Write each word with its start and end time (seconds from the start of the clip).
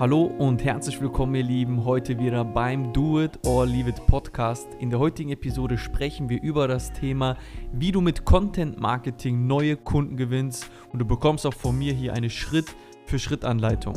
Hallo 0.00 0.22
und 0.22 0.64
herzlich 0.64 0.98
willkommen, 1.02 1.34
ihr 1.34 1.42
Lieben, 1.42 1.84
heute 1.84 2.18
wieder 2.18 2.42
beim 2.42 2.90
Do 2.94 3.20
It 3.20 3.38
or 3.44 3.66
Leave 3.66 3.90
It 3.90 4.06
Podcast. 4.06 4.66
In 4.78 4.88
der 4.88 4.98
heutigen 4.98 5.28
Episode 5.28 5.76
sprechen 5.76 6.30
wir 6.30 6.42
über 6.42 6.66
das 6.66 6.90
Thema, 6.94 7.36
wie 7.70 7.92
du 7.92 8.00
mit 8.00 8.24
Content 8.24 8.80
Marketing 8.80 9.46
neue 9.46 9.76
Kunden 9.76 10.16
gewinnst 10.16 10.70
und 10.90 11.00
du 11.00 11.04
bekommst 11.04 11.44
auch 11.44 11.52
von 11.52 11.78
mir 11.78 11.92
hier 11.92 12.14
eine 12.14 12.30
Schritt 12.30 12.74
für 13.04 13.18
Schritt 13.18 13.44
Anleitung. 13.44 13.92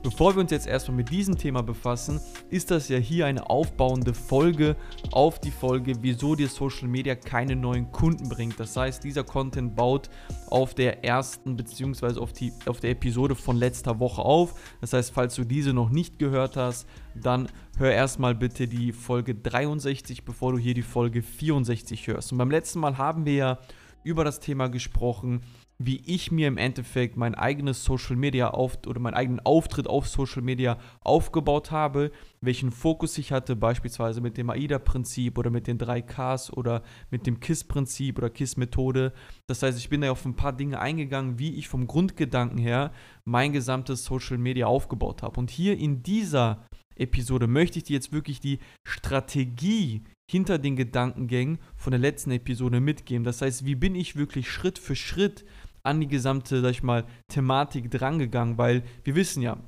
Bevor 0.00 0.36
wir 0.36 0.40
uns 0.40 0.52
jetzt 0.52 0.68
erstmal 0.68 0.98
mit 0.98 1.10
diesem 1.10 1.36
Thema 1.36 1.60
befassen, 1.60 2.20
ist 2.50 2.70
das 2.70 2.88
ja 2.88 2.98
hier 2.98 3.26
eine 3.26 3.50
aufbauende 3.50 4.14
Folge 4.14 4.76
auf 5.10 5.40
die 5.40 5.50
Folge, 5.50 5.94
wieso 6.02 6.36
dir 6.36 6.48
Social 6.48 6.86
Media 6.86 7.16
keine 7.16 7.56
neuen 7.56 7.90
Kunden 7.90 8.28
bringt. 8.28 8.60
Das 8.60 8.76
heißt, 8.76 9.02
dieser 9.02 9.24
Content 9.24 9.74
baut 9.74 10.08
auf 10.50 10.74
der 10.74 11.04
ersten 11.04 11.56
bzw. 11.56 12.20
Auf, 12.20 12.30
auf 12.66 12.78
der 12.78 12.90
Episode 12.90 13.34
von 13.34 13.56
letzter 13.56 13.98
Woche 13.98 14.22
auf. 14.22 14.54
Das 14.80 14.92
heißt, 14.92 15.12
falls 15.12 15.34
du 15.34 15.42
diese 15.42 15.72
noch 15.72 15.90
nicht 15.90 16.20
gehört 16.20 16.56
hast, 16.56 16.86
dann 17.16 17.48
hör 17.76 17.92
erstmal 17.92 18.36
bitte 18.36 18.68
die 18.68 18.92
Folge 18.92 19.34
63, 19.34 20.24
bevor 20.24 20.52
du 20.52 20.58
hier 20.58 20.74
die 20.74 20.82
Folge 20.82 21.22
64 21.22 22.06
hörst. 22.06 22.30
Und 22.30 22.38
beim 22.38 22.52
letzten 22.52 22.78
Mal 22.78 22.98
haben 22.98 23.26
wir 23.26 23.34
ja 23.34 23.58
über 24.04 24.22
das 24.22 24.38
Thema 24.38 24.68
gesprochen, 24.68 25.42
wie 25.80 26.02
ich 26.06 26.32
mir 26.32 26.48
im 26.48 26.56
Endeffekt 26.56 27.16
mein 27.16 27.36
eigenes 27.36 27.84
Social 27.84 28.16
Media 28.16 28.50
auf 28.50 28.78
oder 28.86 28.98
meinen 28.98 29.14
eigenen 29.14 29.40
Auftritt 29.40 29.86
auf 29.86 30.08
Social 30.08 30.42
Media 30.42 30.76
aufgebaut 31.00 31.70
habe, 31.70 32.10
welchen 32.40 32.72
Fokus 32.72 33.16
ich 33.16 33.30
hatte, 33.30 33.54
beispielsweise 33.54 34.20
mit 34.20 34.36
dem 34.36 34.50
AIDA-Prinzip 34.50 35.38
oder 35.38 35.50
mit 35.50 35.68
den 35.68 35.78
3Ks 35.78 36.52
oder 36.52 36.82
mit 37.10 37.26
dem 37.28 37.38
KISS-Prinzip 37.38 38.18
oder 38.18 38.28
KISS-Methode. 38.28 39.12
Das 39.46 39.62
heißt, 39.62 39.78
ich 39.78 39.88
bin 39.88 40.00
da 40.00 40.10
auf 40.10 40.24
ein 40.24 40.34
paar 40.34 40.52
Dinge 40.52 40.80
eingegangen, 40.80 41.38
wie 41.38 41.54
ich 41.54 41.68
vom 41.68 41.86
Grundgedanken 41.86 42.58
her 42.58 42.92
mein 43.24 43.52
gesamtes 43.52 44.04
Social 44.04 44.38
Media 44.38 44.66
aufgebaut 44.66 45.22
habe. 45.22 45.38
Und 45.38 45.50
hier 45.50 45.78
in 45.78 46.02
dieser 46.02 46.66
Episode 46.96 47.46
möchte 47.46 47.78
ich 47.78 47.84
dir 47.84 47.94
jetzt 47.94 48.12
wirklich 48.12 48.40
die 48.40 48.58
Strategie 48.84 50.02
hinter 50.30 50.58
den 50.58 50.76
Gedankengängen 50.76 51.58
von 51.76 51.90
der 51.92 52.00
letzten 52.00 52.32
Episode 52.32 52.80
mitgeben. 52.80 53.24
Das 53.24 53.40
heißt, 53.40 53.64
wie 53.64 53.74
bin 53.74 53.94
ich 53.94 54.16
wirklich 54.16 54.50
Schritt 54.50 54.78
für 54.78 54.94
Schritt 54.96 55.44
an 55.82 56.00
die 56.00 56.08
gesamte, 56.08 56.60
sag 56.60 56.70
ich 56.70 56.82
mal, 56.82 57.04
Thematik 57.28 57.90
drangegangen, 57.90 58.58
weil 58.58 58.82
wir 59.04 59.14
wissen 59.14 59.42
ja, 59.42 59.58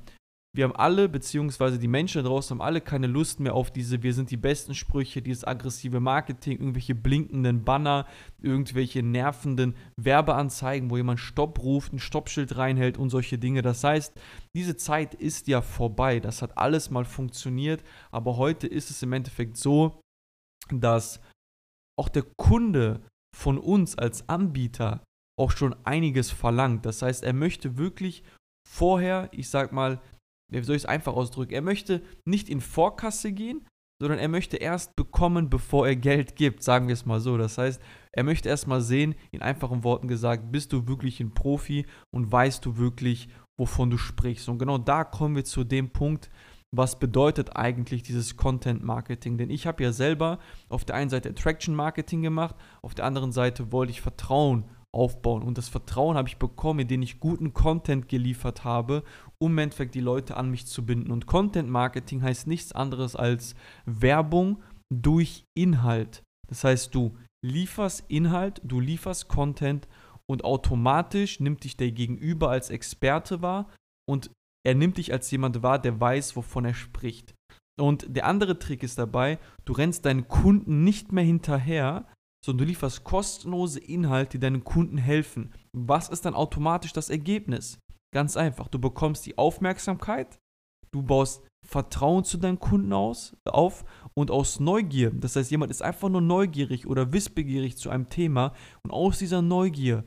wir 0.53 0.65
haben 0.65 0.75
alle, 0.75 1.07
beziehungsweise 1.07 1.79
die 1.79 1.87
Menschen 1.87 2.21
da 2.21 2.27
draußen 2.27 2.55
haben 2.55 2.65
alle 2.65 2.81
keine 2.81 3.07
Lust 3.07 3.39
mehr 3.39 3.55
auf 3.55 3.71
diese 3.71 4.03
Wir 4.03 4.13
sind 4.13 4.31
die 4.31 4.37
besten 4.37 4.75
Sprüche, 4.75 5.21
dieses 5.21 5.45
aggressive 5.45 6.01
Marketing, 6.01 6.59
irgendwelche 6.59 6.93
blinkenden 6.93 7.63
Banner, 7.63 8.05
irgendwelche 8.41 9.01
nervenden 9.01 9.75
Werbeanzeigen, 9.95 10.89
wo 10.89 10.97
jemand 10.97 11.21
Stopp 11.21 11.59
ruft, 11.63 11.93
ein 11.93 11.99
Stoppschild 11.99 12.57
reinhält 12.57 12.97
und 12.97 13.09
solche 13.09 13.37
Dinge. 13.37 13.61
Das 13.61 13.81
heißt, 13.85 14.13
diese 14.53 14.75
Zeit 14.75 15.13
ist 15.13 15.47
ja 15.47 15.61
vorbei. 15.61 16.19
Das 16.19 16.41
hat 16.41 16.57
alles 16.57 16.89
mal 16.89 17.05
funktioniert, 17.05 17.81
aber 18.11 18.35
heute 18.35 18.67
ist 18.67 18.89
es 18.89 19.01
im 19.03 19.13
Endeffekt 19.13 19.55
so, 19.55 20.01
dass 20.69 21.21
auch 21.97 22.09
der 22.09 22.25
Kunde 22.37 23.01
von 23.33 23.57
uns 23.57 23.97
als 23.97 24.27
Anbieter 24.27 25.01
auch 25.41 25.51
schon 25.51 25.75
einiges 25.83 26.29
verlangt. 26.29 26.85
Das 26.85 27.01
heißt, 27.01 27.23
er 27.23 27.33
möchte 27.33 27.77
wirklich 27.77 28.23
vorher, 28.67 29.27
ich 29.31 29.49
sag 29.49 29.71
mal, 29.73 29.99
wie 30.51 30.61
soll 30.63 30.75
ich 30.75 30.83
es 30.83 30.89
einfach 30.89 31.13
ausdrücken, 31.13 31.53
er 31.53 31.61
möchte 31.61 32.03
nicht 32.25 32.47
in 32.47 32.61
Vorkasse 32.61 33.31
gehen, 33.31 33.65
sondern 33.99 34.19
er 34.19 34.27
möchte 34.27 34.57
erst 34.57 34.95
bekommen, 34.95 35.49
bevor 35.49 35.87
er 35.87 35.95
Geld 35.95 36.35
gibt, 36.35 36.63
sagen 36.63 36.87
wir 36.87 36.93
es 36.93 37.05
mal 37.05 37.19
so. 37.19 37.37
Das 37.37 37.57
heißt, 37.57 37.81
er 38.11 38.23
möchte 38.23 38.49
erst 38.49 38.67
mal 38.67 38.81
sehen, 38.81 39.15
in 39.31 39.41
einfachen 39.41 39.83
Worten 39.83 40.07
gesagt, 40.07 40.51
bist 40.51 40.73
du 40.73 40.87
wirklich 40.87 41.19
ein 41.19 41.33
Profi 41.33 41.85
und 42.13 42.31
weißt 42.31 42.65
du 42.65 42.77
wirklich, 42.77 43.29
wovon 43.59 43.89
du 43.89 43.97
sprichst. 43.97 44.49
Und 44.49 44.59
genau 44.59 44.77
da 44.77 45.03
kommen 45.03 45.35
wir 45.35 45.43
zu 45.43 45.63
dem 45.63 45.91
Punkt, 45.91 46.29
was 46.73 46.99
bedeutet 46.99 47.55
eigentlich 47.55 48.01
dieses 48.01 48.37
Content 48.37 48.83
Marketing? 48.83 49.37
Denn 49.37 49.49
ich 49.49 49.67
habe 49.67 49.83
ja 49.83 49.91
selber 49.91 50.39
auf 50.69 50.85
der 50.85 50.95
einen 50.95 51.09
Seite 51.09 51.29
Attraction 51.29 51.75
Marketing 51.75 52.21
gemacht, 52.21 52.55
auf 52.81 52.95
der 52.95 53.05
anderen 53.05 53.31
Seite 53.31 53.71
wollte 53.71 53.91
ich 53.91 54.01
Vertrauen 54.01 54.65
aufbauen. 54.93 55.43
Und 55.43 55.57
das 55.57 55.69
Vertrauen 55.69 56.17
habe 56.17 56.27
ich 56.27 56.37
bekommen, 56.37 56.81
indem 56.81 57.01
ich 57.01 57.19
guten 57.19 57.53
Content 57.53 58.09
geliefert 58.09 58.63
habe, 58.63 59.03
um 59.37 59.53
im 59.53 59.57
Endeffekt 59.59 59.95
die 59.95 60.01
Leute 60.01 60.37
an 60.37 60.51
mich 60.51 60.65
zu 60.67 60.85
binden. 60.85 61.11
Und 61.11 61.25
Content 61.25 61.69
Marketing 61.69 62.21
heißt 62.21 62.47
nichts 62.47 62.73
anderes 62.73 63.15
als 63.15 63.55
Werbung 63.85 64.61
durch 64.93 65.45
Inhalt. 65.55 66.23
Das 66.47 66.63
heißt, 66.63 66.93
du 66.93 67.17
lieferst 67.45 68.03
Inhalt, 68.09 68.61
du 68.63 68.79
lieferst 68.79 69.27
Content 69.27 69.87
und 70.29 70.43
automatisch 70.43 71.39
nimmt 71.39 71.63
dich 71.63 71.77
der 71.77 71.91
Gegenüber 71.91 72.49
als 72.49 72.69
Experte 72.69 73.41
wahr 73.41 73.69
und 74.07 74.31
er 74.65 74.75
nimmt 74.75 74.97
dich 74.97 75.11
als 75.11 75.31
jemand 75.31 75.63
wahr, 75.63 75.79
der 75.79 75.99
weiß, 75.99 76.35
wovon 76.35 76.65
er 76.65 76.73
spricht. 76.73 77.33
Und 77.79 78.05
der 78.15 78.27
andere 78.27 78.59
Trick 78.59 78.83
ist 78.83 78.99
dabei, 78.99 79.39
du 79.65 79.73
rennst 79.73 80.05
deinen 80.05 80.27
Kunden 80.27 80.83
nicht 80.83 81.11
mehr 81.11 81.23
hinterher, 81.23 82.05
sondern 82.43 82.65
du 82.65 82.69
lieferst 82.69 83.03
kostenlose 83.03 83.79
Inhalte, 83.79 84.37
die 84.37 84.41
deinen 84.41 84.63
Kunden 84.63 84.97
helfen. 84.97 85.53
Was 85.73 86.09
ist 86.09 86.25
dann 86.25 86.33
automatisch 86.33 86.93
das 86.93 87.09
Ergebnis? 87.09 87.79
Ganz 88.13 88.35
einfach, 88.35 88.67
du 88.67 88.79
bekommst 88.79 89.25
die 89.25 89.37
Aufmerksamkeit, 89.37 90.39
du 90.91 91.03
baust 91.03 91.43
Vertrauen 91.65 92.23
zu 92.23 92.37
deinen 92.37 92.59
Kunden 92.59 92.91
aus, 92.91 93.37
auf 93.45 93.85
und 94.15 94.31
aus 94.31 94.59
Neugier. 94.59 95.11
Das 95.11 95.35
heißt, 95.35 95.51
jemand 95.51 95.71
ist 95.71 95.83
einfach 95.83 96.09
nur 96.09 96.21
neugierig 96.21 96.87
oder 96.87 97.13
wissbegierig 97.13 97.77
zu 97.77 97.89
einem 97.89 98.09
Thema 98.09 98.53
und 98.83 98.91
aus 98.91 99.19
dieser 99.19 99.41
Neugier 99.41 100.03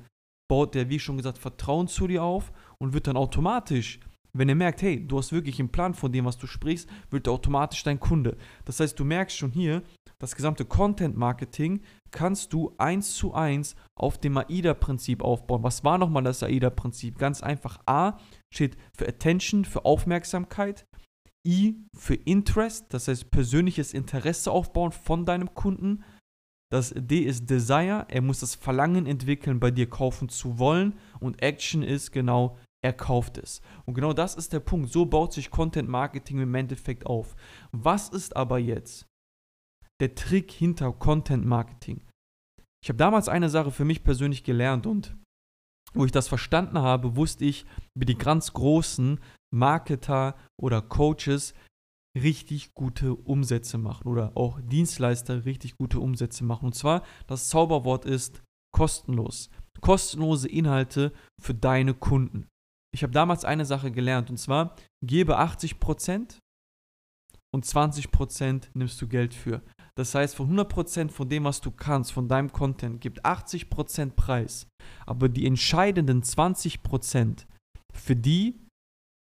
baut 0.50 0.74
der, 0.74 0.90
wie 0.90 0.98
schon 0.98 1.16
gesagt, 1.16 1.38
Vertrauen 1.38 1.88
zu 1.88 2.06
dir 2.06 2.22
auf 2.24 2.52
und 2.78 2.92
wird 2.92 3.06
dann 3.06 3.16
automatisch 3.16 4.00
wenn 4.34 4.48
er 4.48 4.56
merkt, 4.56 4.82
hey, 4.82 5.06
du 5.06 5.16
hast 5.16 5.32
wirklich 5.32 5.58
einen 5.60 5.70
Plan 5.70 5.94
von 5.94 6.12
dem, 6.12 6.24
was 6.24 6.36
du 6.36 6.46
sprichst, 6.46 6.90
wird 7.10 7.28
er 7.28 7.32
automatisch 7.32 7.82
dein 7.84 8.00
Kunde. 8.00 8.36
Das 8.64 8.80
heißt, 8.80 8.98
du 8.98 9.04
merkst 9.04 9.36
schon 9.36 9.52
hier, 9.52 9.82
das 10.24 10.36
gesamte 10.36 10.64
Content 10.64 11.18
Marketing 11.18 11.82
kannst 12.10 12.54
du 12.54 12.74
eins 12.78 13.14
zu 13.14 13.34
eins 13.34 13.76
auf 13.94 14.16
dem 14.16 14.38
AIDA-Prinzip 14.38 15.22
aufbauen. 15.22 15.62
Was 15.62 15.84
war 15.84 15.98
nochmal 15.98 16.22
das 16.22 16.42
AIDA-Prinzip? 16.42 17.18
Ganz 17.18 17.42
einfach. 17.42 17.78
A 17.84 18.16
steht 18.50 18.78
für 18.96 19.06
Attention, 19.06 19.66
für 19.66 19.84
Aufmerksamkeit. 19.84 20.86
I 21.46 21.76
für 21.94 22.14
Interest, 22.14 22.86
das 22.94 23.06
heißt 23.06 23.30
persönliches 23.30 23.92
Interesse 23.92 24.50
aufbauen 24.50 24.92
von 24.92 25.26
deinem 25.26 25.54
Kunden. 25.54 26.04
Das 26.72 26.94
D 26.96 27.18
ist 27.18 27.50
Desire, 27.50 28.06
er 28.08 28.22
muss 28.22 28.40
das 28.40 28.54
Verlangen 28.54 29.04
entwickeln, 29.04 29.60
bei 29.60 29.70
dir 29.70 29.90
kaufen 29.90 30.30
zu 30.30 30.58
wollen. 30.58 30.94
Und 31.20 31.42
Action 31.42 31.82
ist 31.82 32.12
genau, 32.12 32.56
er 32.82 32.94
kauft 32.94 33.36
es. 33.36 33.60
Und 33.84 33.92
genau 33.92 34.14
das 34.14 34.36
ist 34.36 34.54
der 34.54 34.60
Punkt. 34.60 34.90
So 34.90 35.04
baut 35.04 35.34
sich 35.34 35.50
Content 35.50 35.90
Marketing 35.90 36.40
im 36.40 36.54
Endeffekt 36.54 37.04
auf. 37.04 37.36
Was 37.72 38.08
ist 38.08 38.34
aber 38.34 38.58
jetzt 38.58 39.06
der 40.00 40.14
Trick 40.14 40.50
hinter 40.50 40.92
Content 40.92 41.44
Marketing. 41.44 42.02
Ich 42.82 42.88
habe 42.88 42.98
damals 42.98 43.28
eine 43.28 43.48
Sache 43.48 43.70
für 43.70 43.84
mich 43.84 44.04
persönlich 44.04 44.44
gelernt 44.44 44.86
und 44.86 45.16
wo 45.94 46.04
ich 46.04 46.12
das 46.12 46.28
verstanden 46.28 46.78
habe, 46.78 47.16
wusste 47.16 47.44
ich, 47.44 47.64
wie 47.96 48.04
die 48.04 48.18
ganz 48.18 48.52
großen 48.52 49.20
Marketer 49.54 50.36
oder 50.60 50.82
Coaches 50.82 51.54
richtig 52.18 52.74
gute 52.74 53.14
Umsätze 53.14 53.78
machen 53.78 54.08
oder 54.08 54.36
auch 54.36 54.60
Dienstleister 54.60 55.44
richtig 55.44 55.76
gute 55.76 56.00
Umsätze 56.00 56.44
machen. 56.44 56.66
Und 56.66 56.74
zwar, 56.74 57.02
das 57.26 57.48
Zauberwort 57.48 58.04
ist 58.04 58.42
kostenlos. 58.72 59.50
Kostenlose 59.80 60.48
Inhalte 60.48 61.12
für 61.40 61.54
deine 61.54 61.94
Kunden. 61.94 62.48
Ich 62.94 63.02
habe 63.02 63.12
damals 63.12 63.44
eine 63.44 63.64
Sache 63.64 63.90
gelernt 63.90 64.30
und 64.30 64.36
zwar, 64.36 64.76
gebe 65.04 65.38
80% 65.38 66.38
und 67.52 67.64
20% 67.64 68.68
nimmst 68.74 69.00
du 69.00 69.08
Geld 69.08 69.34
für. 69.34 69.62
Das 69.96 70.14
heißt, 70.14 70.34
von 70.34 70.50
100% 70.50 71.10
von 71.10 71.28
dem, 71.28 71.44
was 71.44 71.60
du 71.60 71.70
kannst, 71.70 72.12
von 72.12 72.28
deinem 72.28 72.50
Content, 72.50 73.00
gibt 73.00 73.24
80% 73.24 74.10
Preis. 74.10 74.66
Aber 75.06 75.28
die 75.28 75.46
entscheidenden 75.46 76.22
20%, 76.22 77.46
für 77.92 78.16
die 78.16 78.60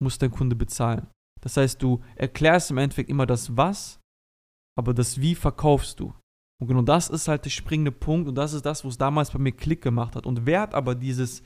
muss 0.03 0.19
dein 0.19 0.31
Kunde 0.31 0.55
bezahlen. 0.55 1.09
Das 1.41 1.57
heißt, 1.57 1.83
du 1.83 2.01
erklärst 2.15 2.71
im 2.71 2.79
Endeffekt 2.79 3.11
immer 3.11 3.27
das 3.27 3.57
Was, 3.57 4.01
aber 4.79 4.95
das 4.95 5.21
Wie 5.21 5.35
verkaufst 5.35 5.99
du. 5.99 6.15
Und 6.61 6.69
genau 6.69 6.83
das 6.83 7.11
ist 7.11 7.27
halt 7.27 7.45
der 7.45 7.51
springende 7.51 7.91
Punkt 7.91 8.29
und 8.29 8.37
das 8.37 8.53
ist 8.53 8.65
das, 8.65 8.85
wo 8.85 8.89
es 8.89 8.97
damals 8.97 9.33
bei 9.33 9.39
mir 9.41 9.51
Klick 9.51 9.83
gemacht 9.83 10.15
hat. 10.15 10.27
Und 10.27 10.47
wer 10.47 10.61
hat 10.61 10.75
aber 10.75 10.95
dieses, 10.95 11.43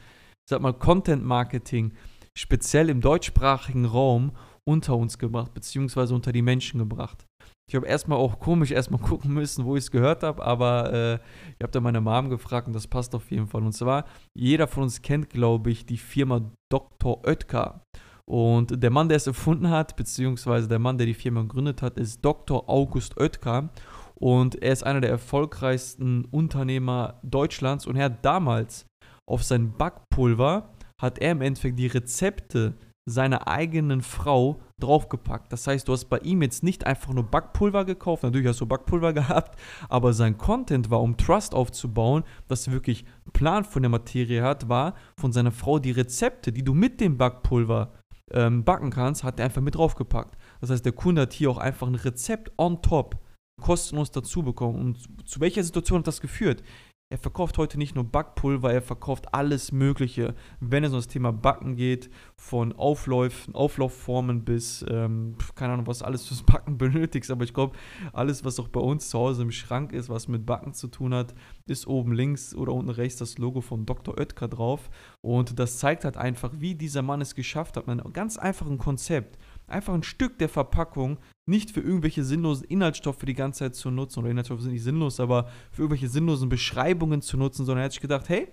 sag 0.47 0.61
mal, 0.61 0.75
Content 0.75 1.25
Marketing 1.25 1.95
speziell 2.37 2.91
im 2.91 3.01
deutschsprachigen 3.01 3.87
Raum 3.87 4.37
unter 4.69 4.95
uns 4.95 5.17
gebracht, 5.17 5.55
beziehungsweise 5.55 6.15
unter 6.15 6.33
die 6.33 6.43
Menschen 6.43 6.79
gebracht. 6.79 7.25
Ich 7.69 7.75
habe 7.75 7.87
erstmal 7.87 8.19
auch 8.19 8.39
komisch 8.39 8.71
erstmal 8.71 9.01
gucken 9.03 9.35
müssen, 9.35 9.65
wo 9.65 9.77
ich 9.77 9.85
es 9.85 9.91
gehört 9.91 10.23
habe, 10.23 10.45
aber 10.45 10.93
äh, 10.93 11.15
ich 11.15 11.63
habe 11.63 11.73
da 11.73 11.81
meine 11.81 12.01
Mom 12.01 12.31
gefragt 12.31 12.69
und 12.69 12.73
das 12.73 12.87
passt 12.87 13.15
auf 13.15 13.31
jeden 13.31 13.49
Fall. 13.49 13.63
Und 13.63 13.73
zwar, 13.73 14.05
jeder 14.35 14.69
von 14.69 14.85
uns 14.85 15.03
kennt, 15.03 15.31
glaube 15.31 15.71
ich, 15.71 15.85
die 15.85 15.99
Firma 15.99 16.53
Dr. 16.71 17.27
Oetker. 17.27 17.83
Und 18.29 18.83
der 18.83 18.91
Mann, 18.91 19.09
der 19.09 19.17
es 19.17 19.27
erfunden 19.27 19.71
hat, 19.71 19.97
beziehungsweise 19.97 20.69
der 20.69 20.81
Mann, 20.81 20.99
der 20.99 21.07
die 21.07 21.15
Firma 21.15 21.43
gegründet 21.43 21.83
hat, 21.83 21.97
ist 21.97 22.25
Dr. 22.25 22.69
August 22.69 23.17
Oetker. 23.19 23.71
Und 24.15 24.63
er 24.63 24.73
ist 24.73 24.83
einer 24.83 25.01
der 25.01 25.11
erfolgreichsten 25.11 26.25
Unternehmer 26.27 27.21
Deutschlands. 27.23 27.87
Und 27.87 27.97
er 27.97 28.07
hat 28.07 28.25
damals 28.25 28.87
auf 29.29 29.43
sein 29.43 29.73
Backpulver, 29.77 30.73
hat 31.01 31.19
er 31.19 31.33
im 31.33 31.43
Endeffekt 31.43 31.79
die 31.79 31.87
Rezepte 31.87 32.75
seiner 33.09 33.47
eigenen 33.47 34.03
Frau 34.03 34.61
draufgepackt. 34.81 35.53
Das 35.53 35.67
heißt, 35.67 35.87
du 35.87 35.93
hast 35.93 36.07
bei 36.07 36.19
ihm 36.19 36.43
jetzt 36.43 36.65
nicht 36.65 36.85
einfach 36.85 37.13
nur 37.13 37.23
Backpulver 37.23 37.85
gekauft, 37.85 38.25
natürlich 38.25 38.49
hast 38.49 38.61
du 38.61 38.67
Backpulver 38.67 39.13
gehabt, 39.15 39.59
aber 39.89 40.13
sein 40.13 40.37
Content 40.37 40.91
war, 40.91 41.01
um 41.01 41.17
Trust 41.17 41.55
aufzubauen, 41.55 42.25
dass 42.49 42.67
er 42.67 42.73
wirklich 42.73 43.05
einen 43.25 43.33
Plan 43.33 43.65
von 43.65 43.83
der 43.83 43.91
Materie 43.91 44.43
hat, 44.43 44.69
war 44.69 44.95
von 45.19 45.33
seiner 45.33 45.53
Frau 45.53 45.79
die 45.79 45.93
Rezepte, 45.93 46.53
die 46.53 46.65
du 46.65 46.75
mit 46.75 47.01
dem 47.01 47.17
Backpulver 47.17 47.93
ähm, 48.33 48.65
backen 48.65 48.91
kannst, 48.91 49.23
hat 49.23 49.39
er 49.39 49.47
einfach 49.47 49.63
mit 49.63 49.77
draufgepackt. 49.77 50.37
Das 50.61 50.71
heißt, 50.71 50.85
der 50.85 50.93
Kunde 50.93 51.23
hat 51.23 51.33
hier 51.33 51.51
auch 51.51 51.59
einfach 51.59 51.87
ein 51.87 51.95
Rezept 51.95 52.51
on 52.59 52.83
top 52.83 53.17
kostenlos 53.63 54.11
dazu 54.11 54.43
bekommen. 54.43 54.79
Und 54.79 55.29
zu 55.29 55.41
welcher 55.41 55.63
Situation 55.63 56.01
hat 56.01 56.07
das 56.07 56.21
geführt? 56.21 56.63
Er 57.09 57.19
verkauft 57.19 57.57
heute 57.57 57.79
nicht 57.79 57.95
nur 57.95 58.03
Backpulver, 58.03 58.73
er 58.73 58.83
verkauft 58.83 59.33
alles 59.33 59.71
Mögliche, 59.71 60.35
wenn 60.59 60.83
es 60.83 60.91
um 60.91 60.99
das 60.99 61.07
Thema 61.07 61.33
Backen 61.33 61.77
geht, 61.77 62.11
von 62.35 62.73
Aufläufen, 62.73 63.55
Auflaufformen 63.55 64.45
bis, 64.45 64.85
ähm, 64.89 65.37
keine 65.55 65.75
Ahnung, 65.75 65.87
was 65.87 66.03
alles 66.03 66.27
fürs 66.27 66.43
Backen 66.43 66.79
benötigst, 66.79 67.31
aber 67.31 67.45
ich 67.45 67.55
glaube, 67.55 67.77
alles, 68.13 68.45
was 68.45 68.59
auch 68.59 68.67
bei 68.67 68.81
uns 68.81 69.09
zu 69.09 69.21
Hause 69.21 69.43
im 69.43 69.53
Schrank 69.53 69.93
ist, 69.93 70.09
was 70.09 70.27
mit 70.27 70.47
Backen 70.47 70.75
zu 70.75 70.89
tun 70.89 71.15
hat, 71.15 71.33
ist 71.67 71.87
oben 71.87 72.11
links 72.11 72.57
oder 72.57 72.73
unten 72.73 72.91
rechts 72.91 73.21
das 73.21 73.39
Logo 73.39 73.61
von 73.61 73.87
Dr. 73.87 74.19
Oetker 74.19 74.49
drauf 74.49 74.91
und 75.21 75.61
das 75.61 75.79
zeigt 75.79 76.05
halt 76.05 76.17
einfach, 76.17 76.55
wie 76.59 76.75
dieser 76.75 77.03
Mann 77.03 77.21
es 77.21 77.37
geschafft 77.37 77.77
hat, 77.77 77.87
mit 77.87 78.01
einem 78.01 78.13
ganz 78.13 78.37
einfachen 78.37 78.79
Konzept 78.79 79.39
einfach 79.69 79.95
ein 79.95 80.03
Stück 80.03 80.39
der 80.39 80.49
Verpackung 80.49 81.19
nicht 81.49 81.71
für 81.71 81.81
irgendwelche 81.81 82.25
sinnlosen 82.25 82.67
Inhaltsstoffe 82.67 83.25
die 83.25 83.35
ganze 83.35 83.61
Zeit 83.61 83.75
zu 83.75 83.91
nutzen, 83.91 84.21
oder 84.21 84.31
Inhaltsstoffe 84.31 84.63
sind 84.63 84.73
nicht 84.73 84.83
sinnlos, 84.83 85.21
aber 85.21 85.49
für 85.71 85.83
irgendwelche 85.83 86.09
sinnlosen 86.09 86.49
Beschreibungen 86.49 87.23
zu 87.23 87.37
nutzen, 87.37 87.65
sondern 87.65 87.83
er 87.83 87.85
hat 87.87 87.93
sich 87.93 88.01
gedacht, 88.01 88.29
hey, 88.29 88.49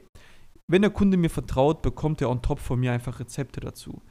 wenn 0.69 0.81
der 0.81 0.92
Kunde 0.92 1.18
mir 1.18 1.30
vertraut, 1.30 1.81
bekommt 1.81 2.22
er 2.22 2.30
on 2.30 2.42
top 2.42 2.60
von 2.60 2.80
mir 2.80 2.92
einfach 2.92 3.19
Rezepte 3.19 3.60
dazu. 3.60 4.01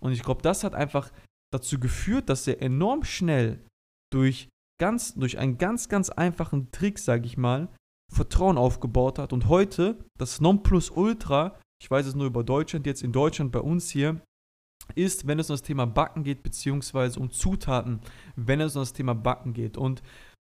Und 0.00 0.12
ich 0.12 0.22
glaube, 0.22 0.42
das 0.42 0.64
hat 0.64 0.74
einfach 0.74 1.10
dazu 1.52 1.80
geführt, 1.80 2.28
dass 2.28 2.46
er 2.46 2.60
enorm 2.62 3.04
schnell 3.04 3.64
durch 4.12 4.48
ganz, 4.80 5.14
durch 5.14 5.38
einen 5.38 5.58
ganz, 5.58 5.88
ganz 5.88 6.10
einfachen 6.10 6.70
Trick, 6.70 6.98
sage 6.98 7.26
ich 7.26 7.36
mal, 7.36 7.68
Vertrauen 8.12 8.58
aufgebaut 8.58 9.18
hat. 9.18 9.32
Und 9.32 9.48
heute 9.48 9.98
das 10.18 10.40
Nonplusultra, 10.40 11.58
ich 11.82 11.90
weiß 11.90 12.06
es 12.06 12.14
nur 12.14 12.26
über 12.26 12.44
Deutschland, 12.44 12.86
jetzt 12.86 13.02
in 13.02 13.12
Deutschland 13.12 13.52
bei 13.52 13.60
uns 13.60 13.90
hier, 13.90 14.20
ist, 14.94 15.26
wenn 15.26 15.38
es 15.38 15.50
um 15.50 15.54
das 15.54 15.62
Thema 15.62 15.86
Backen 15.86 16.24
geht, 16.24 16.42
beziehungsweise 16.42 17.20
um 17.20 17.30
Zutaten, 17.30 18.00
wenn 18.36 18.60
es 18.60 18.76
um 18.76 18.82
das 18.82 18.92
Thema 18.92 19.14
Backen 19.14 19.52
geht. 19.52 19.76
Und 19.76 20.02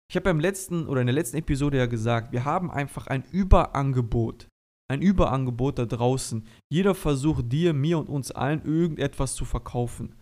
ich 0.09 0.15
habe 0.15 0.25
beim 0.25 0.39
letzten 0.39 0.87
oder 0.87 1.01
in 1.01 1.07
der 1.07 1.15
letzten 1.15 1.37
Episode 1.37 1.77
ja 1.77 1.85
gesagt, 1.85 2.31
wir 2.31 2.45
haben 2.45 2.69
einfach 2.69 3.07
ein 3.07 3.23
Überangebot. 3.31 4.47
Ein 4.91 5.01
Überangebot 5.01 5.79
da 5.79 5.85
draußen. 5.85 6.45
Jeder 6.71 6.93
versucht 6.93 7.51
dir, 7.51 7.73
mir 7.73 7.97
und 7.97 8.09
uns 8.09 8.31
allen 8.31 8.63
irgendetwas 8.63 9.33
zu 9.33 9.45
verkaufen. 9.45 10.15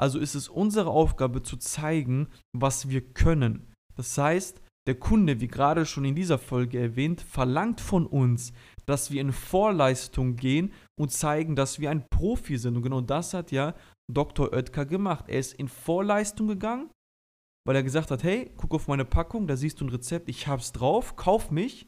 Also 0.00 0.18
ist 0.18 0.34
es 0.34 0.48
unsere 0.48 0.90
Aufgabe 0.90 1.42
zu 1.42 1.56
zeigen, 1.56 2.28
was 2.56 2.88
wir 2.88 3.00
können. 3.00 3.72
Das 3.96 4.16
heißt, 4.16 4.60
der 4.86 4.94
Kunde, 4.94 5.40
wie 5.40 5.48
gerade 5.48 5.84
schon 5.84 6.04
in 6.04 6.14
dieser 6.14 6.38
Folge 6.38 6.78
erwähnt, 6.78 7.20
verlangt 7.20 7.80
von 7.80 8.06
uns, 8.06 8.52
dass 8.86 9.10
wir 9.10 9.20
in 9.20 9.32
Vorleistung 9.32 10.36
gehen 10.36 10.72
und 10.98 11.12
zeigen, 11.12 11.56
dass 11.56 11.78
wir 11.78 11.90
ein 11.90 12.06
Profi 12.10 12.58
sind. 12.58 12.76
Und 12.76 12.82
genau 12.82 13.00
das 13.00 13.32
hat 13.34 13.52
ja 13.52 13.74
Dr. 14.12 14.52
Oetker 14.52 14.84
gemacht. 14.84 15.26
Er 15.28 15.38
ist 15.38 15.54
in 15.54 15.68
Vorleistung 15.68 16.48
gegangen, 16.48 16.90
weil 17.66 17.76
er 17.76 17.82
gesagt 17.82 18.10
hat, 18.10 18.22
hey, 18.22 18.52
guck 18.56 18.74
auf 18.74 18.88
meine 18.88 19.04
Packung, 19.04 19.46
da 19.46 19.56
siehst 19.56 19.80
du 19.80 19.86
ein 19.86 19.90
Rezept, 19.90 20.28
ich 20.28 20.46
hab's 20.46 20.72
drauf, 20.72 21.16
kauf 21.16 21.50
mich 21.50 21.86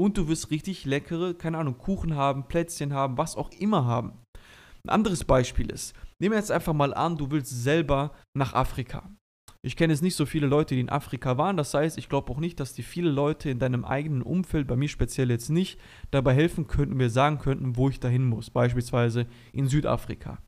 und 0.00 0.16
du 0.16 0.28
wirst 0.28 0.50
richtig 0.50 0.84
leckere, 0.86 1.34
keine 1.34 1.58
Ahnung, 1.58 1.78
Kuchen 1.78 2.16
haben, 2.16 2.48
Plätzchen 2.48 2.94
haben, 2.94 3.18
was 3.18 3.36
auch 3.36 3.50
immer 3.50 3.84
haben. 3.84 4.24
Ein 4.84 4.90
anderes 4.90 5.24
Beispiel 5.24 5.70
ist, 5.70 5.94
nehmen 6.18 6.32
wir 6.32 6.38
jetzt 6.38 6.50
einfach 6.50 6.72
mal 6.72 6.94
an, 6.94 7.18
du 7.18 7.30
willst 7.30 7.50
selber 7.50 8.14
nach 8.34 8.54
Afrika. 8.54 9.10
Ich 9.62 9.76
kenne 9.76 9.92
jetzt 9.92 10.02
nicht 10.02 10.16
so 10.16 10.24
viele 10.24 10.46
Leute, 10.46 10.74
die 10.74 10.80
in 10.80 10.88
Afrika 10.88 11.36
waren. 11.36 11.58
Das 11.58 11.74
heißt, 11.74 11.98
ich 11.98 12.08
glaube 12.08 12.32
auch 12.32 12.38
nicht, 12.38 12.60
dass 12.60 12.72
die 12.72 12.82
viele 12.82 13.10
Leute 13.10 13.50
in 13.50 13.58
deinem 13.58 13.84
eigenen 13.84 14.22
Umfeld, 14.22 14.66
bei 14.66 14.76
mir 14.76 14.88
speziell 14.88 15.30
jetzt 15.30 15.50
nicht, 15.50 15.78
dabei 16.10 16.34
helfen 16.34 16.66
könnten, 16.66 16.96
mir 16.96 17.10
sagen 17.10 17.38
könnten, 17.38 17.76
wo 17.76 17.90
ich 17.90 18.00
dahin 18.00 18.24
muss. 18.24 18.48
Beispielsweise 18.48 19.26
in 19.52 19.68
Südafrika. 19.68 20.38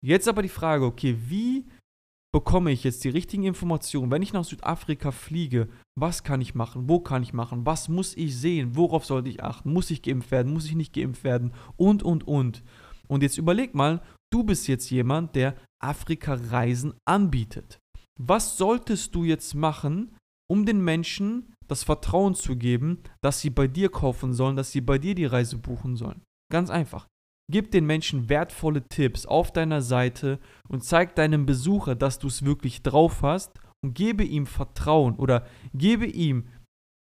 Jetzt 0.00 0.28
aber 0.28 0.42
die 0.42 0.48
Frage, 0.48 0.86
okay, 0.86 1.16
wie 1.26 1.66
bekomme 2.32 2.70
ich 2.72 2.84
jetzt 2.84 3.04
die 3.04 3.10
richtigen 3.10 3.44
Informationen, 3.44 4.10
wenn 4.10 4.22
ich 4.22 4.32
nach 4.32 4.44
Südafrika 4.44 5.10
fliege? 5.10 5.68
Was 5.98 6.22
kann 6.22 6.40
ich 6.40 6.54
machen? 6.54 6.88
Wo 6.88 7.00
kann 7.00 7.22
ich 7.22 7.34
machen? 7.34 7.66
Was 7.66 7.88
muss 7.88 8.16
ich 8.16 8.34
sehen? 8.34 8.76
Worauf 8.76 9.04
sollte 9.04 9.28
ich 9.28 9.42
achten? 9.42 9.72
Muss 9.72 9.90
ich 9.90 10.00
geimpft 10.00 10.30
werden? 10.30 10.54
Muss 10.54 10.66
ich 10.66 10.74
nicht 10.74 10.94
geimpft 10.94 11.24
werden? 11.24 11.52
Und, 11.76 12.02
und, 12.02 12.26
und. 12.26 12.62
Und 13.08 13.22
jetzt 13.22 13.36
überleg 13.36 13.74
mal, 13.74 14.00
du 14.30 14.42
bist 14.42 14.68
jetzt 14.68 14.88
jemand, 14.90 15.34
der 15.34 15.54
Afrika-Reisen 15.82 16.94
anbietet. 17.04 17.78
Was 18.20 18.56
solltest 18.56 19.14
du 19.14 19.24
jetzt 19.24 19.54
machen, 19.54 20.16
um 20.50 20.66
den 20.66 20.82
Menschen 20.82 21.54
das 21.68 21.84
Vertrauen 21.84 22.34
zu 22.34 22.56
geben, 22.56 23.02
dass 23.22 23.40
sie 23.40 23.50
bei 23.50 23.68
dir 23.68 23.90
kaufen 23.90 24.32
sollen, 24.32 24.56
dass 24.56 24.72
sie 24.72 24.80
bei 24.80 24.98
dir 24.98 25.14
die 25.14 25.26
Reise 25.26 25.56
buchen 25.56 25.96
sollen? 25.96 26.22
Ganz 26.50 26.70
einfach. 26.70 27.06
Gib 27.50 27.70
den 27.70 27.86
Menschen 27.86 28.28
wertvolle 28.28 28.86
Tipps 28.88 29.24
auf 29.24 29.52
deiner 29.52 29.80
Seite 29.80 30.38
und 30.68 30.84
zeig 30.84 31.14
deinem 31.14 31.46
Besucher, 31.46 31.94
dass 31.94 32.18
du 32.18 32.26
es 32.26 32.44
wirklich 32.44 32.82
drauf 32.82 33.22
hast 33.22 33.58
und 33.82 33.94
gebe 33.94 34.24
ihm 34.24 34.46
Vertrauen 34.46 35.16
oder 35.16 35.46
gebe 35.72 36.04
ihm 36.04 36.48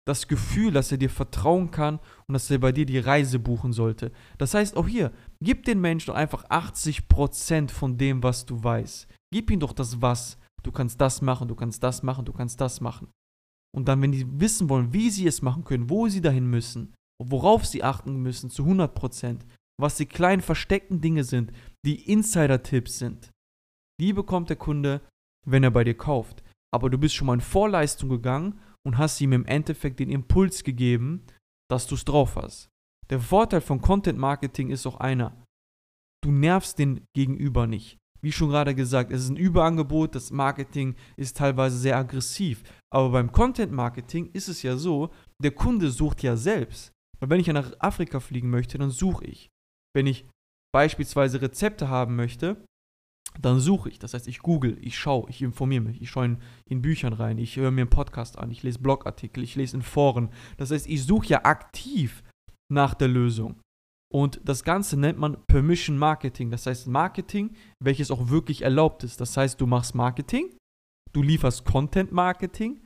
das 0.06 0.28
Gefühl, 0.28 0.72
dass 0.72 0.92
er 0.92 0.98
dir 0.98 1.08
vertrauen 1.08 1.70
kann 1.70 1.98
und 2.26 2.34
dass 2.34 2.50
er 2.50 2.58
bei 2.58 2.72
dir 2.72 2.84
die 2.84 2.98
Reise 2.98 3.38
buchen 3.38 3.72
sollte. 3.72 4.12
Das 4.36 4.52
heißt 4.52 4.76
auch 4.76 4.86
hier, 4.86 5.12
gib 5.40 5.64
den 5.64 5.80
Menschen 5.80 6.12
einfach 6.12 6.44
80% 6.50 7.70
von 7.70 7.96
dem, 7.96 8.22
was 8.22 8.44
du 8.44 8.62
weißt. 8.62 9.08
Gib 9.32 9.50
ihm 9.50 9.60
doch 9.60 9.72
das 9.72 10.02
Was 10.02 10.36
du 10.64 10.72
kannst 10.72 11.00
das 11.00 11.22
machen, 11.22 11.48
du 11.48 11.54
kannst 11.54 11.82
das 11.82 12.02
machen, 12.02 12.24
du 12.24 12.32
kannst 12.32 12.60
das 12.60 12.80
machen. 12.80 13.12
Und 13.74 13.86
dann, 13.86 14.02
wenn 14.02 14.12
die 14.12 14.40
wissen 14.40 14.68
wollen, 14.68 14.92
wie 14.92 15.10
sie 15.10 15.26
es 15.26 15.42
machen 15.42 15.64
können, 15.64 15.90
wo 15.90 16.08
sie 16.08 16.20
dahin 16.20 16.48
müssen, 16.48 16.94
worauf 17.22 17.66
sie 17.66 17.82
achten 17.82 18.22
müssen, 18.22 18.50
zu 18.50 18.64
100%, 18.64 19.40
was 19.80 19.96
die 19.96 20.06
kleinen 20.06 20.42
versteckten 20.42 21.00
Dinge 21.00 21.24
sind, 21.24 21.52
die 21.84 22.10
Insider-Tipps 22.10 22.98
sind, 22.98 23.30
die 24.00 24.12
bekommt 24.12 24.48
der 24.48 24.56
Kunde, 24.56 25.00
wenn 25.46 25.64
er 25.64 25.70
bei 25.70 25.84
dir 25.84 25.96
kauft. 25.96 26.42
Aber 26.72 26.90
du 26.90 26.98
bist 26.98 27.14
schon 27.14 27.26
mal 27.26 27.34
in 27.34 27.40
Vorleistung 27.40 28.08
gegangen 28.08 28.60
und 28.86 28.98
hast 28.98 29.20
ihm 29.20 29.32
im 29.32 29.46
Endeffekt 29.46 30.00
den 30.00 30.10
Impuls 30.10 30.64
gegeben, 30.64 31.24
dass 31.70 31.86
du 31.86 31.94
es 31.94 32.04
drauf 32.04 32.36
hast. 32.36 32.68
Der 33.10 33.20
Vorteil 33.20 33.60
von 33.60 33.80
Content 33.80 34.18
Marketing 34.18 34.70
ist 34.70 34.86
auch 34.86 34.98
einer. 34.98 35.36
Du 36.22 36.30
nervst 36.32 36.78
den 36.78 37.04
Gegenüber 37.14 37.66
nicht 37.66 37.98
wie 38.24 38.32
schon 38.32 38.48
gerade 38.48 38.74
gesagt, 38.74 39.12
es 39.12 39.22
ist 39.22 39.28
ein 39.28 39.36
Überangebot, 39.36 40.14
das 40.14 40.30
Marketing 40.30 40.96
ist 41.16 41.36
teilweise 41.36 41.76
sehr 41.76 41.96
aggressiv. 41.96 42.62
Aber 42.92 43.10
beim 43.10 43.30
Content 43.30 43.70
Marketing 43.70 44.30
ist 44.32 44.48
es 44.48 44.62
ja 44.62 44.76
so, 44.76 45.10
der 45.42 45.52
Kunde 45.52 45.90
sucht 45.90 46.22
ja 46.22 46.36
selbst. 46.36 46.90
Weil 47.20 47.30
wenn 47.30 47.40
ich 47.40 47.46
ja 47.46 47.52
nach 47.52 47.72
Afrika 47.78 48.20
fliegen 48.20 48.50
möchte, 48.50 48.78
dann 48.78 48.90
suche 48.90 49.26
ich. 49.26 49.50
Wenn 49.94 50.06
ich 50.06 50.26
beispielsweise 50.74 51.40
Rezepte 51.40 51.88
haben 51.88 52.16
möchte, 52.16 52.64
dann 53.40 53.60
suche 53.60 53.90
ich. 53.90 53.98
Das 53.98 54.14
heißt, 54.14 54.28
ich 54.28 54.40
google, 54.40 54.78
ich 54.80 54.98
schaue, 54.98 55.28
ich 55.28 55.42
informiere 55.42 55.82
mich, 55.82 56.00
ich 56.00 56.10
schaue 56.10 56.24
in, 56.24 56.38
in, 56.68 56.82
Büchern 56.82 57.12
rein, 57.12 57.38
ich 57.38 57.56
höre 57.56 57.70
mir 57.70 57.82
einen 57.82 57.90
Podcast 57.90 58.38
an, 58.38 58.50
ich 58.50 58.62
lese 58.62 58.78
Blogartikel, 58.78 59.42
ich 59.42 59.54
lese 59.56 59.76
in 59.76 59.82
Foren. 59.82 60.30
Das 60.56 60.70
heißt, 60.70 60.88
ich 60.88 61.04
suche 61.04 61.26
ja 61.26 61.44
aktiv 61.44 62.22
nach 62.72 62.94
der 62.94 63.08
Lösung. 63.08 63.60
Und 64.14 64.40
das 64.44 64.62
Ganze 64.62 64.96
nennt 64.96 65.18
man 65.18 65.44
Permission 65.48 65.98
Marketing. 65.98 66.52
Das 66.52 66.66
heißt 66.66 66.86
Marketing, 66.86 67.56
welches 67.82 68.12
auch 68.12 68.28
wirklich 68.28 68.62
erlaubt 68.62 69.02
ist. 69.02 69.20
Das 69.20 69.36
heißt, 69.36 69.60
du 69.60 69.66
machst 69.66 69.96
Marketing, 69.96 70.56
du 71.12 71.20
lieferst 71.20 71.64
Content 71.64 72.12
Marketing, 72.12 72.84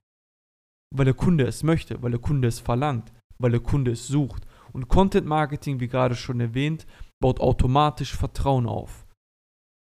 weil 0.96 1.04
der 1.04 1.12
Kunde 1.12 1.46
es 1.46 1.62
möchte, 1.62 2.00
weil 2.02 2.12
der 2.12 2.20
Kunde 2.20 2.48
es 2.48 2.60
verlangt, 2.60 3.12
weil 3.38 3.50
der 3.50 3.60
Kunde 3.60 3.90
es 3.90 4.06
sucht. 4.06 4.46
Und 4.72 4.88
Content 4.88 5.26
Marketing, 5.26 5.80
wie 5.80 5.88
gerade 5.88 6.14
schon 6.14 6.40
erwähnt, 6.40 6.86
baut 7.22 7.40
automatisch 7.40 8.16
Vertrauen 8.16 8.66
auf. 8.66 9.06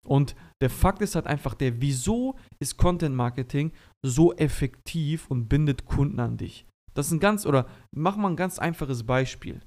Und 0.04 0.36
der 0.64 0.72
Fakt 0.72 1.04
ist 1.04 1.14
halt 1.14 1.28
einfach 1.28 1.54
der, 1.54 1.80
wieso 1.80 2.40
ist 2.60 2.78
Content 2.78 3.16
Marketing 3.16 3.72
so 4.04 4.34
effektiv 4.34 5.30
und 5.30 5.48
bindet 5.48 5.86
Kunden 5.86 6.20
an 6.20 6.38
dich? 6.38 6.66
Das 6.96 7.06
ist 7.06 7.12
ein 7.12 7.20
ganz, 7.20 7.46
oder 7.46 7.68
mach 7.96 8.18
mal 8.18 8.30
ein 8.30 8.36
ganz 8.36 8.58
einfaches 8.58 9.04
Beispiel 9.04 9.62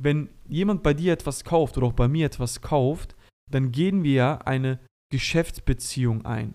wenn 0.00 0.28
jemand 0.46 0.82
bei 0.82 0.94
dir 0.94 1.12
etwas 1.12 1.44
kauft 1.44 1.76
oder 1.76 1.86
auch 1.86 1.92
bei 1.92 2.08
mir 2.08 2.26
etwas 2.26 2.60
kauft, 2.60 3.16
dann 3.50 3.72
gehen 3.72 4.02
wir 4.02 4.12
ja 4.12 4.38
eine 4.38 4.78
Geschäftsbeziehung 5.12 6.24
ein. 6.24 6.54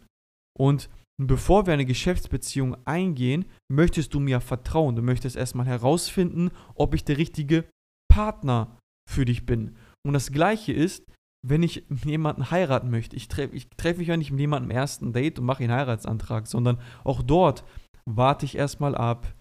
Und 0.57 0.89
bevor 1.17 1.65
wir 1.65 1.73
eine 1.73 1.85
Geschäftsbeziehung 1.85 2.75
eingehen, 2.85 3.45
möchtest 3.71 4.13
du 4.13 4.19
mir 4.19 4.41
vertrauen. 4.41 4.95
Du 4.95 5.01
möchtest 5.01 5.35
erstmal 5.35 5.65
herausfinden, 5.65 6.51
ob 6.75 6.93
ich 6.93 7.03
der 7.03 7.17
richtige 7.17 7.65
Partner 8.11 8.77
für 9.09 9.25
dich 9.25 9.45
bin. 9.45 9.75
Und 10.05 10.13
das 10.13 10.31
gleiche 10.31 10.73
ist, 10.73 11.05
wenn 11.47 11.63
ich 11.63 11.85
jemanden 12.05 12.51
heiraten 12.51 12.89
möchte. 12.91 13.15
Ich 13.15 13.27
treffe 13.27 13.57
treff 13.77 13.97
mich 13.97 14.09
ja 14.09 14.17
nicht 14.17 14.31
mit 14.31 14.39
jemandem 14.39 14.69
im 14.69 14.77
ersten 14.77 15.13
Date 15.13 15.39
und 15.39 15.45
mache 15.45 15.63
einen 15.63 15.73
Heiratsantrag, 15.73 16.47
sondern 16.47 16.79
auch 17.03 17.23
dort 17.23 17.63
warte 18.05 18.45
ich 18.45 18.55
erstmal 18.55 18.95
ab, 18.95 19.33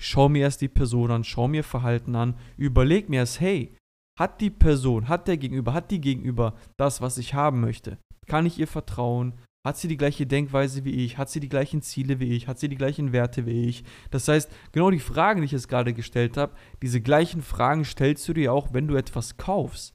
schau 0.00 0.28
mir 0.28 0.42
erst 0.42 0.60
die 0.60 0.68
Person 0.68 1.10
an, 1.10 1.24
schau 1.24 1.48
mir 1.48 1.64
Verhalten 1.64 2.14
an, 2.14 2.36
überleg 2.56 3.08
mir 3.08 3.20
erst, 3.20 3.40
hey, 3.40 3.76
hat 4.18 4.40
die 4.40 4.50
Person, 4.50 5.08
hat 5.08 5.28
der 5.28 5.36
Gegenüber, 5.36 5.74
hat 5.74 5.90
die 5.90 6.00
Gegenüber 6.00 6.54
das, 6.78 7.00
was 7.00 7.18
ich 7.18 7.34
haben 7.34 7.60
möchte? 7.60 7.98
Kann 8.26 8.46
ich 8.46 8.58
ihr 8.58 8.66
vertrauen? 8.66 9.34
Hat 9.66 9.76
sie 9.76 9.88
die 9.88 9.96
gleiche 9.96 10.26
Denkweise 10.26 10.84
wie 10.84 11.04
ich? 11.04 11.18
Hat 11.18 11.28
sie 11.28 11.40
die 11.40 11.48
gleichen 11.48 11.82
Ziele 11.82 12.20
wie 12.20 12.32
ich? 12.36 12.46
Hat 12.46 12.58
sie 12.58 12.68
die 12.68 12.76
gleichen 12.76 13.12
Werte 13.12 13.46
wie 13.46 13.66
ich? 13.68 13.84
Das 14.10 14.28
heißt, 14.28 14.50
genau 14.72 14.90
die 14.90 15.00
Fragen, 15.00 15.40
die 15.40 15.46
ich 15.46 15.52
jetzt 15.52 15.68
gerade 15.68 15.92
gestellt 15.92 16.36
habe, 16.36 16.54
diese 16.82 17.00
gleichen 17.00 17.42
Fragen 17.42 17.84
stellst 17.84 18.26
du 18.28 18.32
dir 18.32 18.52
auch, 18.52 18.72
wenn 18.72 18.86
du 18.86 18.94
etwas 18.94 19.36
kaufst. 19.36 19.92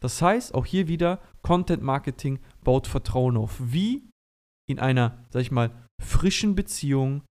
Das 0.00 0.20
heißt, 0.20 0.54
auch 0.54 0.66
hier 0.66 0.88
wieder, 0.88 1.20
Content 1.42 1.82
Marketing 1.82 2.40
baut 2.64 2.86
Vertrauen 2.86 3.36
auf. 3.36 3.56
Wie 3.60 4.08
in 4.66 4.78
einer, 4.78 5.24
sag 5.30 5.42
ich 5.42 5.50
mal, 5.50 5.70
frischen 6.02 6.54
Beziehung 6.54 7.22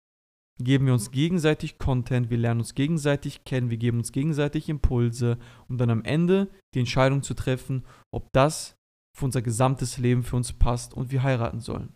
geben 0.64 0.86
wir 0.86 0.94
uns 0.94 1.12
gegenseitig 1.12 1.78
Content, 1.78 2.30
wir 2.30 2.38
lernen 2.38 2.62
uns 2.62 2.76
gegenseitig 2.76 3.44
kennen, 3.44 3.70
wir 3.70 3.78
geben 3.78 3.98
uns 3.98 4.12
gegenseitig 4.12 4.70
Impulse, 4.70 5.38
um 5.68 5.78
dann 5.78 5.90
am 5.90 6.04
Ende 6.04 6.50
die 6.74 6.80
Entscheidung 6.80 7.24
zu 7.24 7.34
treffen, 7.34 7.86
ob 8.12 8.32
das 8.32 8.78
für 9.16 9.26
unser 9.26 9.42
gesamtes 9.42 9.98
Leben 9.98 10.24
für 10.24 10.36
uns 10.36 10.54
passt 10.54 10.94
und 10.94 11.12
wir 11.12 11.24
heiraten 11.24 11.60
sollen. 11.60 11.94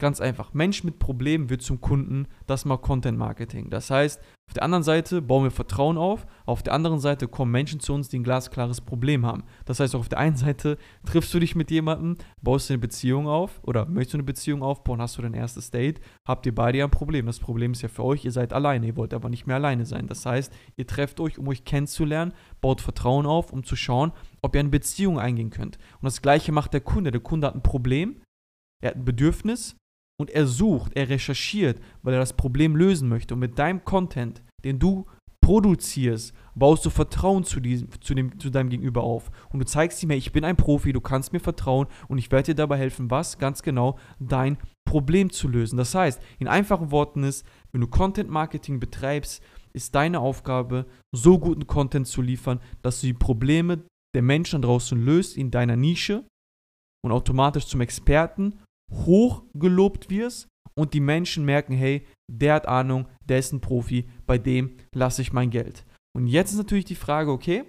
Ganz 0.00 0.18
einfach. 0.18 0.54
Mensch 0.54 0.82
mit 0.82 0.98
Problemen 0.98 1.50
wird 1.50 1.60
zum 1.60 1.82
Kunden, 1.82 2.26
das 2.46 2.64
mal 2.64 2.78
Content 2.78 3.18
Marketing. 3.18 3.68
Das 3.68 3.90
heißt, 3.90 4.18
auf 4.48 4.54
der 4.54 4.62
anderen 4.62 4.82
Seite 4.82 5.20
bauen 5.20 5.44
wir 5.44 5.50
Vertrauen 5.50 5.98
auf, 5.98 6.26
auf 6.46 6.62
der 6.62 6.72
anderen 6.72 7.00
Seite 7.00 7.28
kommen 7.28 7.52
Menschen 7.52 7.80
zu 7.80 7.92
uns, 7.92 8.08
die 8.08 8.18
ein 8.18 8.24
glasklares 8.24 8.80
Problem 8.80 9.26
haben. 9.26 9.44
Das 9.66 9.78
heißt, 9.78 9.94
auf 9.94 10.08
der 10.08 10.18
einen 10.18 10.36
Seite 10.36 10.78
triffst 11.04 11.34
du 11.34 11.38
dich 11.38 11.54
mit 11.54 11.70
jemandem, 11.70 12.16
baust 12.40 12.70
du 12.70 12.72
eine 12.72 12.80
Beziehung 12.80 13.28
auf 13.28 13.60
oder 13.62 13.84
möchtest 13.84 14.14
du 14.14 14.16
eine 14.16 14.24
Beziehung 14.24 14.62
aufbauen, 14.62 15.02
hast 15.02 15.18
du 15.18 15.22
dein 15.22 15.34
erstes 15.34 15.70
Date, 15.70 16.00
habt 16.26 16.46
ihr 16.46 16.54
beide 16.54 16.78
ja 16.78 16.86
ein 16.86 16.90
Problem. 16.90 17.26
Das 17.26 17.38
Problem 17.38 17.72
ist 17.72 17.82
ja 17.82 17.90
für 17.90 18.02
euch, 18.02 18.24
ihr 18.24 18.32
seid 18.32 18.54
alleine, 18.54 18.86
ihr 18.86 18.96
wollt 18.96 19.12
aber 19.12 19.28
nicht 19.28 19.46
mehr 19.46 19.56
alleine 19.56 19.84
sein. 19.84 20.06
Das 20.06 20.24
heißt, 20.24 20.50
ihr 20.76 20.86
trefft 20.86 21.20
euch, 21.20 21.38
um 21.38 21.46
euch 21.46 21.64
kennenzulernen, 21.64 22.32
baut 22.62 22.80
Vertrauen 22.80 23.26
auf, 23.26 23.52
um 23.52 23.64
zu 23.64 23.76
schauen, 23.76 24.12
ob 24.40 24.54
ihr 24.54 24.60
eine 24.60 24.70
Beziehung 24.70 25.18
eingehen 25.18 25.50
könnt. 25.50 25.76
Und 26.00 26.06
das 26.06 26.22
gleiche 26.22 26.52
macht 26.52 26.72
der 26.72 26.80
Kunde. 26.80 27.10
Der 27.10 27.20
Kunde 27.20 27.46
hat 27.46 27.54
ein 27.54 27.62
Problem, 27.62 28.22
er 28.82 28.90
hat 28.90 28.96
ein 28.96 29.04
Bedürfnis, 29.04 29.76
und 30.20 30.30
er 30.30 30.46
sucht, 30.46 30.92
er 30.96 31.08
recherchiert, 31.08 31.80
weil 32.02 32.12
er 32.12 32.20
das 32.20 32.34
Problem 32.34 32.76
lösen 32.76 33.08
möchte. 33.08 33.32
Und 33.32 33.40
mit 33.40 33.58
deinem 33.58 33.86
Content, 33.86 34.42
den 34.64 34.78
du 34.78 35.06
produzierst, 35.40 36.34
baust 36.54 36.84
du 36.84 36.90
Vertrauen 36.90 37.42
zu, 37.42 37.58
diesem, 37.58 37.88
zu, 38.02 38.14
dem, 38.14 38.38
zu 38.38 38.50
deinem 38.50 38.68
Gegenüber 38.68 39.02
auf. 39.02 39.30
Und 39.50 39.60
du 39.60 39.64
zeigst 39.64 40.02
ihm, 40.02 40.10
ich 40.10 40.30
bin 40.30 40.44
ein 40.44 40.58
Profi, 40.58 40.92
du 40.92 41.00
kannst 41.00 41.32
mir 41.32 41.40
vertrauen 41.40 41.86
und 42.08 42.18
ich 42.18 42.30
werde 42.30 42.52
dir 42.52 42.56
dabei 42.56 42.76
helfen, 42.76 43.10
was 43.10 43.38
ganz 43.38 43.62
genau 43.62 43.98
dein 44.18 44.58
Problem 44.84 45.30
zu 45.30 45.48
lösen. 45.48 45.78
Das 45.78 45.94
heißt, 45.94 46.20
in 46.38 46.48
einfachen 46.48 46.90
Worten 46.90 47.22
ist, 47.22 47.46
wenn 47.72 47.80
du 47.80 47.86
Content 47.86 48.28
Marketing 48.28 48.78
betreibst, 48.78 49.42
ist 49.72 49.94
deine 49.94 50.20
Aufgabe, 50.20 50.84
so 51.12 51.38
guten 51.38 51.66
Content 51.66 52.08
zu 52.08 52.20
liefern, 52.20 52.60
dass 52.82 53.00
du 53.00 53.06
die 53.06 53.14
Probleme 53.14 53.84
der 54.14 54.22
Menschen 54.22 54.60
draußen 54.60 55.02
löst 55.02 55.38
in 55.38 55.50
deiner 55.50 55.76
Nische 55.76 56.26
und 57.02 57.12
automatisch 57.12 57.66
zum 57.66 57.80
Experten 57.80 58.60
hochgelobt 58.90 60.10
wirst 60.10 60.48
und 60.74 60.94
die 60.94 61.00
Menschen 61.00 61.44
merken, 61.44 61.74
hey, 61.74 62.06
der 62.30 62.54
hat 62.54 62.68
Ahnung, 62.68 63.08
der 63.24 63.38
ist 63.38 63.52
ein 63.52 63.60
Profi, 63.60 64.08
bei 64.26 64.38
dem 64.38 64.76
lasse 64.94 65.22
ich 65.22 65.32
mein 65.32 65.50
Geld. 65.50 65.84
Und 66.16 66.26
jetzt 66.26 66.52
ist 66.52 66.58
natürlich 66.58 66.84
die 66.84 66.94
Frage, 66.94 67.30
okay, 67.30 67.64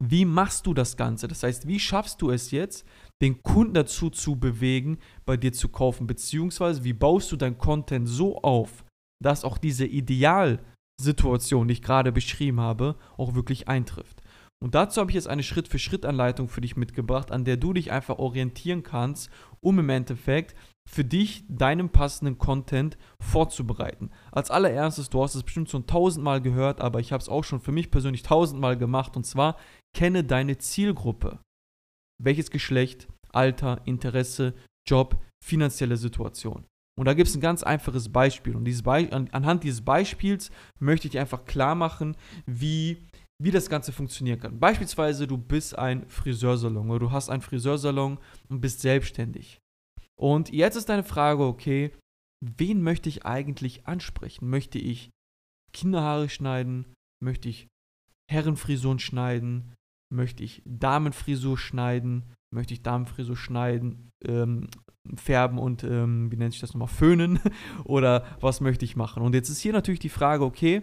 wie 0.00 0.24
machst 0.24 0.66
du 0.66 0.74
das 0.74 0.96
Ganze? 0.96 1.28
Das 1.28 1.42
heißt, 1.42 1.66
wie 1.66 1.80
schaffst 1.80 2.22
du 2.22 2.30
es 2.30 2.50
jetzt, 2.50 2.86
den 3.20 3.42
Kunden 3.42 3.74
dazu 3.74 4.10
zu 4.10 4.36
bewegen, 4.36 4.98
bei 5.24 5.36
dir 5.36 5.52
zu 5.52 5.68
kaufen? 5.68 6.06
Beziehungsweise, 6.06 6.84
wie 6.84 6.92
baust 6.92 7.32
du 7.32 7.36
dein 7.36 7.58
Content 7.58 8.08
so 8.08 8.40
auf, 8.42 8.84
dass 9.22 9.44
auch 9.44 9.58
diese 9.58 9.86
Idealsituation, 9.86 11.66
die 11.66 11.72
ich 11.72 11.82
gerade 11.82 12.12
beschrieben 12.12 12.60
habe, 12.60 12.96
auch 13.16 13.34
wirklich 13.34 13.66
eintrifft? 13.66 14.22
Und 14.60 14.74
dazu 14.74 15.00
habe 15.00 15.10
ich 15.10 15.14
jetzt 15.14 15.28
eine 15.28 15.44
Schritt-für-Schritt-Anleitung 15.44 16.48
für 16.48 16.60
dich 16.60 16.76
mitgebracht, 16.76 17.30
an 17.30 17.44
der 17.44 17.56
du 17.56 17.72
dich 17.72 17.92
einfach 17.92 18.18
orientieren 18.18 18.82
kannst, 18.82 19.30
um 19.60 19.78
im 19.78 19.88
Endeffekt 19.88 20.54
für 20.88 21.04
dich 21.04 21.44
deinen 21.48 21.90
passenden 21.90 22.38
Content 22.38 22.96
vorzubereiten. 23.20 24.10
Als 24.32 24.50
allererstes, 24.50 25.10
du 25.10 25.22
hast 25.22 25.34
es 25.34 25.42
bestimmt 25.42 25.68
schon 25.68 25.86
tausendmal 25.86 26.40
gehört, 26.40 26.80
aber 26.80 27.00
ich 27.00 27.12
habe 27.12 27.20
es 27.20 27.28
auch 27.28 27.44
schon 27.44 27.60
für 27.60 27.72
mich 27.72 27.90
persönlich 27.90 28.22
tausendmal 28.22 28.76
gemacht, 28.76 29.16
und 29.16 29.24
zwar 29.24 29.56
kenne 29.94 30.24
deine 30.24 30.58
Zielgruppe. 30.58 31.40
Welches 32.20 32.50
Geschlecht, 32.50 33.08
Alter, 33.32 33.82
Interesse, 33.84 34.54
Job, 34.88 35.22
finanzielle 35.44 35.96
Situation. 35.96 36.64
Und 36.98 37.04
da 37.04 37.14
gibt 37.14 37.28
es 37.28 37.36
ein 37.36 37.40
ganz 37.40 37.62
einfaches 37.62 38.10
Beispiel. 38.10 38.56
Und 38.56 38.64
dieses 38.64 38.82
Be 38.82 39.08
anhand 39.30 39.62
dieses 39.62 39.82
Beispiels 39.82 40.50
möchte 40.80 41.06
ich 41.06 41.18
einfach 41.18 41.44
klar 41.44 41.76
machen, 41.76 42.16
wie 42.44 43.06
wie 43.40 43.50
das 43.50 43.70
Ganze 43.70 43.92
funktionieren 43.92 44.40
kann. 44.40 44.58
Beispielsweise, 44.58 45.26
du 45.26 45.38
bist 45.38 45.78
ein 45.78 46.08
Friseursalon 46.08 46.90
oder 46.90 46.98
du 46.98 47.12
hast 47.12 47.28
einen 47.28 47.42
Friseursalon 47.42 48.18
und 48.48 48.60
bist 48.60 48.80
selbstständig. 48.80 49.60
Und 50.18 50.52
jetzt 50.52 50.76
ist 50.76 50.88
deine 50.88 51.04
Frage, 51.04 51.44
okay, 51.44 51.92
wen 52.44 52.82
möchte 52.82 53.08
ich 53.08 53.24
eigentlich 53.24 53.86
ansprechen? 53.86 54.50
Möchte 54.50 54.78
ich 54.78 55.10
Kinderhaare 55.72 56.28
schneiden? 56.28 56.86
Möchte 57.22 57.48
ich 57.48 57.68
Herrenfrisuren 58.30 58.98
schneiden? 58.98 59.74
Möchte 60.12 60.42
ich 60.42 60.62
Damenfrisur 60.64 61.56
schneiden? 61.56 62.34
Möchte 62.52 62.74
ich 62.74 62.82
Damenfrisur 62.82 63.36
schneiden, 63.36 64.10
ähm, 64.24 64.68
färben 65.16 65.58
und, 65.58 65.84
ähm, 65.84 66.32
wie 66.32 66.36
nennt 66.36 66.52
sich 66.52 66.60
das 66.60 66.72
nochmal, 66.72 66.88
föhnen? 66.88 67.38
Oder 67.84 68.26
was 68.40 68.60
möchte 68.60 68.84
ich 68.84 68.96
machen? 68.96 69.22
Und 69.22 69.34
jetzt 69.34 69.50
ist 69.50 69.60
hier 69.60 69.72
natürlich 69.72 70.00
die 70.00 70.08
Frage, 70.08 70.44
okay, 70.44 70.82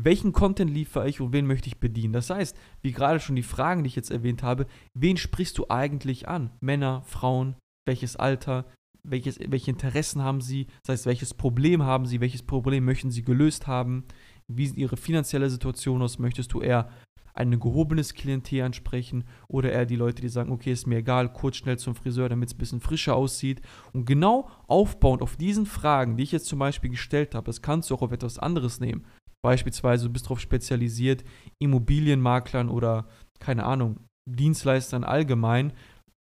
welchen 0.00 0.32
Content 0.32 0.70
liefere 0.70 1.08
ich 1.08 1.20
und 1.20 1.32
wen 1.32 1.46
möchte 1.46 1.68
ich 1.68 1.78
bedienen. 1.78 2.12
Das 2.12 2.30
heißt, 2.30 2.56
wie 2.80 2.92
gerade 2.92 3.20
schon 3.20 3.36
die 3.36 3.42
Fragen, 3.42 3.84
die 3.84 3.88
ich 3.88 3.96
jetzt 3.96 4.10
erwähnt 4.10 4.42
habe, 4.42 4.66
wen 4.94 5.16
sprichst 5.16 5.58
du 5.58 5.66
eigentlich 5.68 6.28
an? 6.28 6.50
Männer, 6.60 7.02
Frauen, 7.02 7.56
welches 7.86 8.16
Alter, 8.16 8.64
welches, 9.02 9.38
welche 9.46 9.70
Interessen 9.70 10.22
haben 10.22 10.40
sie, 10.40 10.66
das 10.84 10.94
heißt, 10.94 11.06
welches 11.06 11.34
Problem 11.34 11.82
haben 11.82 12.06
sie, 12.06 12.20
welches 12.20 12.42
Problem 12.42 12.84
möchten 12.84 13.10
sie 13.10 13.22
gelöst 13.22 13.66
haben, 13.66 14.04
wie 14.48 14.66
sieht 14.66 14.78
ihre 14.78 14.96
finanzielle 14.96 15.50
Situation 15.50 16.02
aus, 16.02 16.18
möchtest 16.18 16.52
du 16.52 16.60
eher 16.60 16.88
ein 17.34 17.58
gehobenes 17.58 18.14
Klientel 18.14 18.62
ansprechen 18.62 19.24
oder 19.48 19.72
eher 19.72 19.86
die 19.86 19.96
Leute, 19.96 20.20
die 20.20 20.28
sagen, 20.28 20.52
okay, 20.52 20.72
ist 20.72 20.86
mir 20.86 20.98
egal, 20.98 21.32
kurz 21.32 21.56
schnell 21.56 21.78
zum 21.78 21.94
Friseur, 21.94 22.28
damit 22.28 22.50
es 22.50 22.54
ein 22.54 22.58
bisschen 22.58 22.80
frischer 22.80 23.16
aussieht. 23.16 23.62
Und 23.92 24.04
genau 24.04 24.50
aufbauend 24.66 25.22
auf 25.22 25.36
diesen 25.36 25.64
Fragen, 25.64 26.16
die 26.16 26.24
ich 26.24 26.32
jetzt 26.32 26.46
zum 26.46 26.58
Beispiel 26.58 26.90
gestellt 26.90 27.34
habe, 27.34 27.46
das 27.46 27.62
kannst 27.62 27.90
du 27.90 27.94
auch 27.94 28.02
auf 28.02 28.12
etwas 28.12 28.38
anderes 28.38 28.80
nehmen. 28.80 29.06
Beispielsweise, 29.42 30.06
du 30.06 30.12
bist 30.12 30.26
darauf 30.26 30.40
spezialisiert, 30.40 31.24
Immobilienmaklern 31.58 32.68
oder, 32.68 33.08
keine 33.40 33.64
Ahnung, 33.64 33.98
Dienstleistern 34.24 35.04
allgemein 35.04 35.72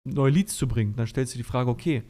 neue 0.05 0.31
Leads 0.31 0.55
zu 0.55 0.67
bringen. 0.67 0.95
Dann 0.95 1.07
stellst 1.07 1.33
du 1.33 1.37
die 1.37 1.43
Frage, 1.43 1.69
okay, 1.69 2.03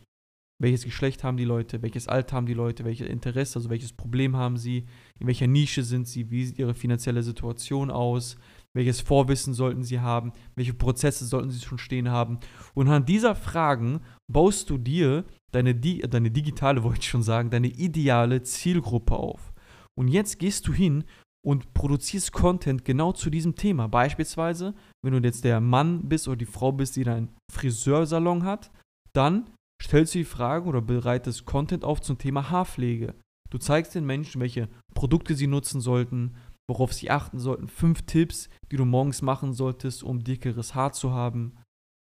welches 0.62 0.84
Geschlecht 0.84 1.24
haben 1.24 1.38
die 1.38 1.46
Leute, 1.46 1.82
welches 1.82 2.10
Alter 2.10 2.36
haben 2.36 2.46
die 2.46 2.53
Leute, 2.53 2.84
welches 2.84 3.08
Interesse, 3.08 3.58
also 3.58 3.70
welches 3.70 3.94
Problem 3.94 4.36
haben 4.36 4.58
sie, 4.58 4.86
in 5.18 5.27
welcher 5.27 5.48
Nische 5.48 5.84
sind 5.84 6.06
sie, 6.06 6.29
wie 6.32 6.46
sieht 6.46 6.60
ihre 6.60 6.74
finanzielle 6.74 7.24
Situation 7.24 7.89
aus, 7.89 8.36
welches 8.75 9.00
Vorwissen 9.00 9.53
sollten 9.53 9.84
sie 9.84 10.01
haben, 10.01 10.34
welche 10.56 10.74
Prozesse 10.74 11.25
sollten 11.25 11.50
sie 11.50 11.62
schon 11.62 11.77
stehen 11.77 12.10
haben. 12.10 12.39
Und 12.74 12.88
anhand 12.88 13.08
dieser 13.08 13.36
Fragen 13.36 14.01
baust 14.27 14.70
du 14.70 14.77
dir 14.77 15.24
deine, 15.51 15.75
deine 15.75 16.29
digitale, 16.29 16.84
wollte 16.84 17.00
ich 17.00 17.10
schon 17.10 17.24
sagen, 17.24 17.50
deine 17.50 17.68
ideale 17.68 18.44
Zielgruppe 18.44 19.15
auf. 19.15 19.53
Und 20.00 20.08
jetzt 20.08 20.39
gehst 20.39 20.65
du 20.68 20.74
hin 20.74 21.03
und 21.46 21.74
produzierst 21.74 22.32
Content 22.32 22.86
genau 22.86 23.12
zu 23.12 23.29
diesem 23.29 23.56
Thema. 23.56 23.88
Beispielsweise, 23.88 24.74
wenn 25.03 25.13
du 25.13 25.20
jetzt 25.20 25.44
der 25.44 25.60
Mann 25.60 26.08
bist 26.08 26.27
oder 26.27 26.38
die 26.38 26.46
Frau 26.46 26.72
bist, 26.72 26.96
die 26.96 27.06
einen 27.06 27.36
Friseursalon 27.51 28.44
hat, 28.44 28.72
dann 29.13 29.50
stellst 29.84 30.15
du 30.15 30.20
die 30.20 30.25
Fragen 30.25 30.68
oder 30.68 30.82
bereitest 30.82 31.46
Content 31.46 31.84
auf 31.84 32.01
zum 32.01 32.18
Thema 32.18 32.50
Haarpflege. 32.50 33.15
Du 33.50 33.58
zeigst 33.58 33.96
den 33.96 34.06
Menschen, 34.06 34.39
welche 34.39 34.70
Produkte 34.94 35.36
sie 35.36 35.48
nutzen 35.48 35.82
sollten, 35.82 36.36
worauf 36.70 36.94
sie 36.94 37.10
achten 37.10 37.39
sollten. 37.39 37.68
Fünf 37.68 38.03
Tipps, 38.03 38.50
die 38.72 38.77
du 38.77 38.86
morgens 38.86 39.22
machen 39.22 39.53
solltest, 39.53 40.03
um 40.03 40.24
dickeres 40.24 40.75
Haar 40.75 40.94
zu 40.94 41.12
haben. 41.12 41.58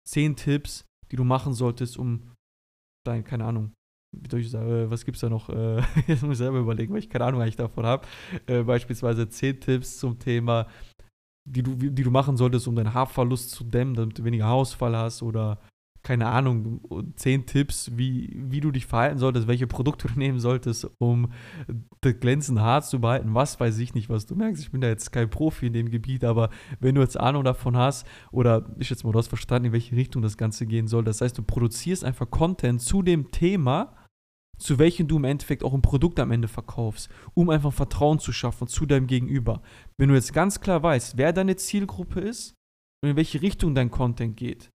Zehn 0.06 0.36
Tipps, 0.36 0.84
die 1.10 1.16
du 1.16 1.24
machen 1.24 1.54
solltest, 1.54 1.96
um 1.96 2.32
dein, 3.06 3.24
keine 3.24 3.44
Ahnung, 3.44 3.72
sagen, 4.42 4.90
was 4.90 5.04
gibt 5.04 5.16
es 5.16 5.20
da 5.20 5.28
noch? 5.28 5.48
Äh, 5.48 5.82
jetzt 6.06 6.22
muss 6.22 6.32
ich 6.32 6.38
selber 6.38 6.58
überlegen, 6.58 6.92
weil 6.92 7.00
ich 7.00 7.10
keine 7.10 7.24
Ahnung 7.24 7.42
eigentlich 7.42 7.56
davon 7.56 7.86
habe. 7.86 8.06
Äh, 8.46 8.62
beispielsweise 8.62 9.28
10 9.28 9.60
Tipps 9.60 9.98
zum 9.98 10.18
Thema, 10.18 10.66
die 11.44 11.62
du, 11.62 11.74
die 11.74 12.02
du 12.02 12.10
machen 12.10 12.36
solltest, 12.36 12.68
um 12.68 12.76
deinen 12.76 12.94
Haarverlust 12.94 13.50
zu 13.50 13.64
dämmen, 13.64 13.94
damit 13.94 14.18
du 14.18 14.24
weniger 14.24 14.44
Haarausfall 14.44 14.96
hast 14.96 15.22
oder 15.22 15.58
keine 16.08 16.28
Ahnung, 16.28 16.80
10 17.16 17.44
Tipps, 17.44 17.90
wie, 17.94 18.34
wie 18.34 18.60
du 18.60 18.70
dich 18.70 18.86
verhalten 18.86 19.18
solltest, 19.18 19.46
welche 19.46 19.66
Produkte 19.66 20.08
du 20.08 20.14
nehmen 20.18 20.40
solltest, 20.40 20.90
um 20.96 21.30
das 22.00 22.18
glänzende 22.18 22.62
Haar 22.62 22.80
zu 22.80 22.98
behalten. 22.98 23.34
Was 23.34 23.60
weiß 23.60 23.76
ich 23.76 23.92
nicht, 23.92 24.08
was 24.08 24.24
du 24.24 24.34
merkst. 24.34 24.62
Ich 24.62 24.70
bin 24.70 24.80
da 24.80 24.88
jetzt 24.88 25.12
kein 25.12 25.28
Profi 25.28 25.66
in 25.66 25.74
dem 25.74 25.90
Gebiet, 25.90 26.24
aber 26.24 26.48
wenn 26.80 26.94
du 26.94 27.02
jetzt 27.02 27.20
Ahnung 27.20 27.44
davon 27.44 27.76
hast 27.76 28.06
oder 28.32 28.74
ich 28.78 28.88
jetzt 28.88 29.04
mal, 29.04 29.12
du 29.12 29.18
hast 29.18 29.28
verstanden, 29.28 29.66
in 29.66 29.72
welche 29.74 29.96
Richtung 29.96 30.22
das 30.22 30.38
Ganze 30.38 30.64
gehen 30.64 30.88
soll, 30.88 31.04
das 31.04 31.20
heißt, 31.20 31.36
du 31.36 31.42
produzierst 31.42 32.06
einfach 32.06 32.30
Content 32.30 32.80
zu 32.80 33.02
dem 33.02 33.30
Thema, 33.30 33.94
zu 34.56 34.78
welchem 34.78 35.08
du 35.08 35.18
im 35.18 35.24
Endeffekt 35.24 35.62
auch 35.62 35.74
ein 35.74 35.82
Produkt 35.82 36.20
am 36.20 36.30
Ende 36.30 36.48
verkaufst, 36.48 37.10
um 37.34 37.50
einfach 37.50 37.74
Vertrauen 37.74 38.18
zu 38.18 38.32
schaffen 38.32 38.66
zu 38.66 38.86
deinem 38.86 39.08
Gegenüber. 39.08 39.60
Wenn 39.98 40.08
du 40.08 40.14
jetzt 40.14 40.32
ganz 40.32 40.58
klar 40.58 40.82
weißt, 40.82 41.18
wer 41.18 41.34
deine 41.34 41.56
Zielgruppe 41.56 42.20
ist 42.20 42.54
und 43.02 43.10
in 43.10 43.16
welche 43.16 43.42
Richtung 43.42 43.74
dein 43.74 43.90
Content 43.90 44.38
geht, 44.38 44.70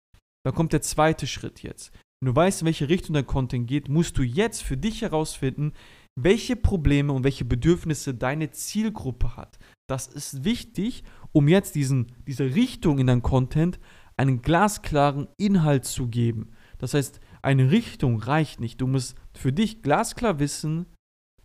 Dann 0.46 0.56
kommt 0.56 0.74
der 0.74 0.82
zweite 0.82 1.28
Schritt 1.28 1.64
jetzt. 1.64 1.92
Wenn 2.20 2.34
du 2.34 2.36
weißt, 2.36 2.62
in 2.62 2.66
welche 2.66 2.90
Richtung 2.90 3.14
dein 3.14 3.26
Content 3.26 3.68
geht, 3.68 3.90
musst 3.90 4.18
du 4.18 4.24
jetzt 4.24 4.64
für 4.64 4.78
dich 4.78 5.02
herausfinden, 5.02 5.74
welche 6.20 6.56
Probleme 6.56 7.14
und 7.14 7.24
welche 7.24 7.46
Bedürfnisse 7.46 8.14
deine 8.14 8.52
Zielgruppe 8.52 9.36
hat. 9.36 9.58
Das 9.90 10.08
ist 10.08 10.44
wichtig, 10.44 11.04
um 11.32 11.48
jetzt 11.48 11.76
diesen, 11.76 12.12
diese 12.28 12.56
Richtung 12.56 13.00
in 13.00 13.08
dein 13.08 13.22
Content 13.22 13.80
einen 14.18 14.42
glasklaren 14.42 15.28
Inhalt 15.38 15.86
zu 15.86 16.08
geben. 16.08 16.52
Das 16.78 16.94
heißt, 16.94 17.20
eine 17.42 17.72
Richtung 17.72 18.20
reicht 18.20 18.60
nicht. 18.60 18.82
Du 18.82 18.88
musst 18.88 19.16
für 19.34 19.52
dich 19.52 19.82
glasklar 19.82 20.40
wissen, 20.40 20.86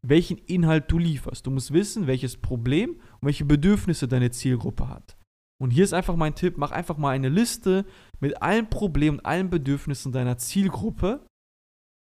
welchen 0.03 0.39
Inhalt 0.39 0.91
du 0.91 0.99
lieferst. 0.99 1.47
Du 1.47 1.51
musst 1.51 1.73
wissen, 1.73 2.07
welches 2.07 2.37
Problem 2.37 3.01
und 3.21 3.27
welche 3.27 3.45
Bedürfnisse 3.45 4.09
deine 4.09 4.31
Zielgruppe 4.31 4.89
hat. 4.89 5.16
Und 5.59 5.71
hier 5.71 5.85
ist 5.85 5.95
einfach 5.95 6.17
mein 6.17 6.35
Tipp, 6.35 6.59
mach 6.59 6.71
einfach 6.71 6.99
mal 6.99 7.11
eine 7.11 7.29
Liste 7.29 7.87
mit 8.21 8.43
allen 8.43 8.69
Problemen 8.69 9.19
und 9.19 9.27
allen 9.27 9.51
Bedürfnissen 9.51 10.13
deiner 10.13 10.37
Zielgruppe. 10.37 11.27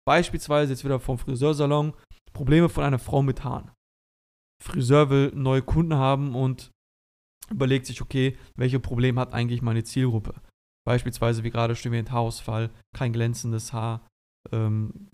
Beispielsweise 0.07 0.71
jetzt 0.71 0.83
wieder 0.83 0.99
vom 0.99 1.17
Friseursalon, 1.17 1.93
Probleme 2.33 2.69
von 2.69 2.83
einer 2.83 2.99
Frau 2.99 3.21
mit 3.21 3.43
Haaren. 3.43 3.71
Friseur 4.63 5.09
will 5.09 5.31
neue 5.35 5.61
Kunden 5.61 5.95
haben 5.95 6.33
und 6.35 6.71
überlegt 7.51 7.85
sich, 7.85 8.01
okay, 8.01 8.37
welche 8.55 8.79
Probleme 8.79 9.21
hat 9.21 9.33
eigentlich 9.33 9.61
meine 9.61 9.83
Zielgruppe? 9.83 10.41
Beispielsweise, 10.85 11.43
wie 11.43 11.51
gerade 11.51 11.75
schon 11.75 11.91
erwähnt, 11.91 12.11
Haarausfall, 12.11 12.71
kein 12.95 13.13
glänzendes 13.13 13.73
Haar, 13.73 14.07
ähm, 14.51 15.09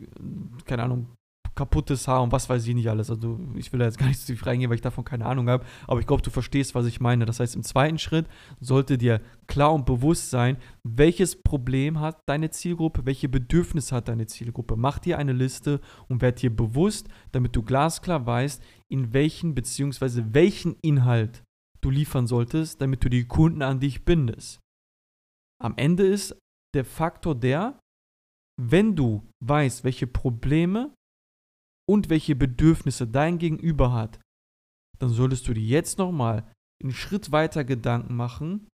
keine 0.66 0.84
Ahnung, 0.84 1.16
kaputtes 1.56 2.08
Haar 2.08 2.24
und 2.24 2.32
was 2.32 2.50
weiß 2.50 2.66
ich 2.68 2.76
nicht 2.76 2.90
alles. 2.90 3.10
Also 3.10 3.40
ich 3.56 3.72
will 3.72 3.80
da 3.80 3.86
jetzt 3.86 3.98
gar 3.98 4.08
nicht 4.08 4.20
so 4.20 4.34
tief 4.34 4.46
reingehen, 4.46 4.70
weil 4.70 4.76
ich 4.76 4.82
davon 4.82 5.04
keine 5.04 5.26
Ahnung 5.26 5.50
habe. 5.50 5.66
Aber 5.88 6.00
ich 6.00 6.08
glaube, 6.08 6.22
du 6.22 6.30
verstehst, 6.30 6.76
was 6.76 6.86
ich 6.86 7.00
meine. 7.00 7.26
Das 7.26 7.40
heißt, 7.40 7.56
im 7.56 7.64
zweiten 7.64 8.00
Schritt 8.00 8.28
sollte 8.60 8.98
dir 8.98 9.22
klar 9.48 9.74
und 9.74 9.86
bewusst 9.86 10.30
sein, 10.30 10.58
welches 10.84 11.42
Problem 11.42 12.00
hat 12.00 12.20
deine 12.28 12.50
Zielgruppe, 12.50 13.06
welche 13.06 13.30
Bedürfnisse 13.30 13.96
hat 13.96 14.08
deine 14.08 14.26
Zielgruppe. 14.26 14.76
Mach 14.76 15.00
dir 15.00 15.18
eine 15.18 15.34
Liste 15.34 15.80
und 16.08 16.22
werd 16.22 16.42
dir 16.42 16.56
bewusst, 16.56 17.08
damit 17.32 17.56
du 17.56 17.62
glasklar 17.62 18.26
weißt, 18.26 18.64
in 18.92 19.14
welchen 19.14 19.54
bzw. 19.54 20.24
welchen 20.32 20.76
Inhalt 20.82 21.44
du 21.82 21.90
liefern 21.90 22.28
solltest, 22.28 22.82
damit 22.82 23.04
du 23.04 23.10
die 23.10 23.26
Kunden 23.26 23.62
an 23.62 23.80
dich 23.80 24.06
bindest. 24.06 24.60
Am 25.62 25.74
Ende 25.78 26.06
ist 26.06 26.36
der 26.74 26.86
Faktor 26.86 27.36
der, 27.36 27.80
wenn 28.62 28.96
du 28.96 29.24
weißt, 29.46 29.84
welche 29.84 30.08
Probleme 30.08 30.94
und 31.90 32.10
welche 32.10 32.36
Bedürfnisse 32.36 33.08
dein 33.08 33.38
Gegenüber 33.38 33.94
hat, 33.94 34.20
dann 35.00 35.10
solltest 35.10 35.48
du 35.48 35.54
dir 35.54 35.64
jetzt 35.64 35.98
nochmal 35.98 36.50
einen 36.82 36.94
Schritt 36.94 37.32
weiter 37.32 37.64
Gedanken 37.64 38.16
machen, 38.16 38.68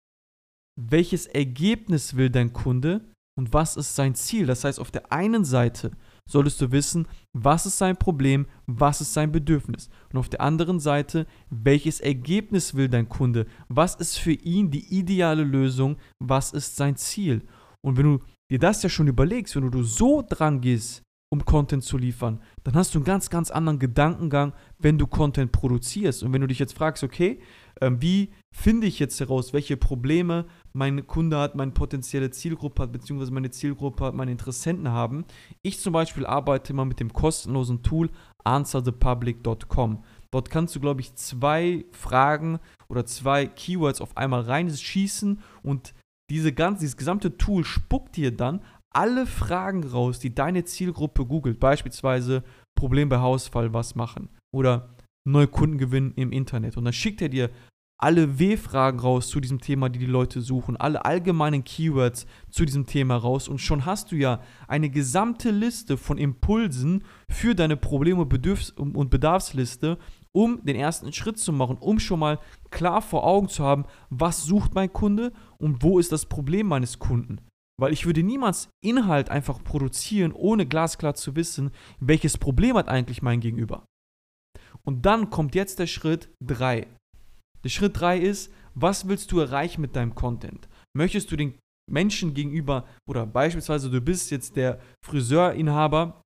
welches 0.79 1.27
Ergebnis 1.27 2.15
will 2.15 2.29
dein 2.29 2.53
Kunde 2.53 3.01
und 3.37 3.53
was 3.53 3.77
ist 3.77 3.95
sein 3.95 4.15
Ziel. 4.15 4.45
Das 4.45 4.63
heißt, 4.63 4.79
auf 4.79 4.91
der 4.91 5.11
einen 5.11 5.45
Seite 5.45 5.91
solltest 6.29 6.59
du 6.59 6.71
wissen, 6.71 7.07
was 7.33 7.65
ist 7.65 7.77
sein 7.77 7.97
Problem, 7.97 8.47
was 8.65 8.99
ist 9.01 9.13
sein 9.13 9.31
Bedürfnis. 9.31 9.89
Und 10.11 10.19
auf 10.19 10.29
der 10.29 10.41
anderen 10.41 10.79
Seite, 10.79 11.27
welches 11.49 11.99
Ergebnis 11.99 12.73
will 12.73 12.89
dein 12.89 13.09
Kunde, 13.09 13.45
was 13.69 13.95
ist 13.95 14.17
für 14.17 14.33
ihn 14.33 14.71
die 14.71 14.97
ideale 14.97 15.43
Lösung, 15.43 15.97
was 16.19 16.51
ist 16.51 16.75
sein 16.75 16.95
Ziel. 16.95 17.47
Und 17.85 17.97
wenn 17.97 18.17
du 18.17 18.23
dir 18.51 18.59
das 18.59 18.81
ja 18.83 18.89
schon 18.89 19.07
überlegst, 19.07 19.55
wenn 19.55 19.69
du 19.69 19.83
so 19.83 20.23
dran 20.27 20.59
gehst, 20.61 21.03
um 21.29 21.43
Content 21.43 21.84
zu 21.84 21.98
liefern, 21.98 22.41
dann 22.63 22.75
hast 22.75 22.93
du 22.93 23.00
einen 23.00 23.05
ganz, 23.05 23.29
ganz 23.29 23.51
anderen 23.51 23.79
Gedankengang, 23.79 24.53
wenn 24.79 24.98
du 24.98 25.07
Content 25.07 25.51
produzierst. 25.51 26.24
Und 26.24 26.31
wenn 26.31 26.41
du 26.41 26.48
dich 26.48 26.60
jetzt 26.60 26.74
fragst, 26.74 27.03
okay, 27.03 27.39
ähm, 27.81 28.01
wie 28.01 28.31
finde 28.55 28.88
ich 28.88 28.98
jetzt 28.98 29.19
heraus, 29.19 29.53
welche 29.53 29.77
Probleme 29.77 30.46
mein 30.74 31.05
Kunde 31.05 31.38
hat, 31.38 31.55
meine 31.55 31.72
potenzielle 31.72 32.31
Zielgruppe 32.31 32.84
hat, 32.84 32.91
beziehungsweise 32.91 33.34
meine 33.34 33.51
Zielgruppe 33.51 34.05
hat, 34.05 34.15
meine 34.15 34.31
Interessenten 34.31 34.89
haben. 34.89 35.25
Ich 35.62 35.79
zum 35.79 35.93
Beispiel 35.93 36.25
arbeite 36.25 36.73
immer 36.73 36.86
mit 36.86 36.99
dem 36.99 37.12
kostenlosen 37.12 37.84
Tool 37.84 38.10
answerthepublic.com. 38.43 40.04
Dort 40.32 40.49
kannst 40.49 40.75
du, 40.75 40.80
glaube 40.80 41.01
ich, 41.01 41.15
zwei 41.15 41.86
Fragen 41.91 42.60
oder 42.89 43.06
zwei 43.06 43.47
Keywords 43.47 44.01
auf 44.01 44.15
einmal 44.15 44.41
reinschießen 44.41 45.39
und 45.63 45.93
diese 46.30 46.51
ganze, 46.51 46.82
dieses 46.82 46.97
gesamte 46.97 47.38
Tool 47.38 47.63
spuckt 47.63 48.17
dir 48.17 48.36
dann 48.36 48.62
alle 48.93 49.26
Fragen 49.26 49.84
raus, 49.84 50.19
die 50.19 50.34
deine 50.34 50.63
Zielgruppe 50.65 51.26
googelt. 51.26 51.60
Beispielsweise 51.60 52.43
Problem 52.76 53.10
bei 53.10 53.17
Hausfall, 53.17 53.73
was 53.73 53.95
machen? 53.95 54.30
Oder 54.54 54.95
neue 55.26 55.47
Kunden 55.47 55.78
gewinnen 55.78 56.13
im 56.15 56.32
Internet. 56.32 56.78
Und 56.78 56.86
dann 56.86 56.93
schickt 56.93 57.21
er 57.21 57.30
dir 57.30 57.50
alle 58.00 58.38
W-Fragen 58.38 59.00
raus 59.00 59.28
zu 59.28 59.39
diesem 59.39 59.60
Thema, 59.60 59.89
die 59.89 60.00
die 60.00 60.06
Leute 60.06 60.41
suchen, 60.41 60.78
alle 60.78 61.04
allgemeinen 61.04 61.63
Keywords 61.63 62.28
zu 62.50 62.63
diesem 62.63 62.86
Thema 62.86 63.15
raus 63.17 63.47
und 63.47 63.60
schon 63.60 63.86
hast 63.86 64.12
du 64.12 64.15
ja 64.15 64.41
eine 64.67 64.89
gesamte 64.89 65.50
Liste 65.50 65.97
von 65.97 66.19
Impulsen 66.19 67.04
für 67.28 67.56
deine 67.56 67.76
Probleme 67.76 68.21
und 68.21 69.10
Bedarfsliste, 69.10 69.97
um 70.32 70.63
den 70.63 70.76
ersten 70.76 71.12
Schritt 71.12 71.39
zu 71.39 71.52
machen, 71.52 71.78
um 71.80 72.00
schon 72.00 72.19
mal 72.19 72.39
klar 72.69 73.02
vor 73.02 73.26
Augen 73.26 73.50
zu 73.50 73.63
haben, 73.63 73.86
was 74.12 74.43
sucht 74.43 74.76
mein 74.76 74.93
Kunde 74.93 75.34
und 75.58 75.82
wo 75.82 75.97
ist 75.97 76.12
das 76.12 76.28
Problem 76.28 76.67
meines 76.67 77.00
Kunden. 77.00 77.41
Weil 77.79 77.93
ich 77.93 78.05
würde 78.05 78.23
niemals 78.23 78.69
Inhalt 78.83 79.29
einfach 79.29 79.63
produzieren, 79.63 80.31
ohne 80.31 80.65
glasklar 80.65 81.13
zu 81.13 81.35
wissen, 81.35 81.71
welches 81.99 82.37
Problem 82.37 82.75
hat 82.75 82.87
eigentlich 82.87 83.21
mein 83.21 83.39
Gegenüber. 83.39 83.85
Und 84.83 85.05
dann 85.05 85.29
kommt 85.29 85.53
jetzt 85.53 85.79
der 85.79 85.87
Schritt 85.87 86.29
3. 86.43 86.87
Der 87.63 87.69
Schritt 87.69 87.99
3 87.99 88.19
ist, 88.19 88.51
was 88.73 89.07
willst 89.07 89.31
du 89.31 89.39
erreichen 89.39 89.81
mit 89.81 89.95
deinem 89.95 90.15
Content? 90.15 90.67
Möchtest 90.95 91.31
du 91.31 91.35
den 91.35 91.57
Menschen 91.89 92.33
gegenüber 92.33 92.85
oder 93.09 93.25
beispielsweise 93.25 93.89
du 93.89 94.01
bist 94.01 94.31
jetzt 94.31 94.55
der 94.55 94.79
Friseurinhaber 95.05 96.21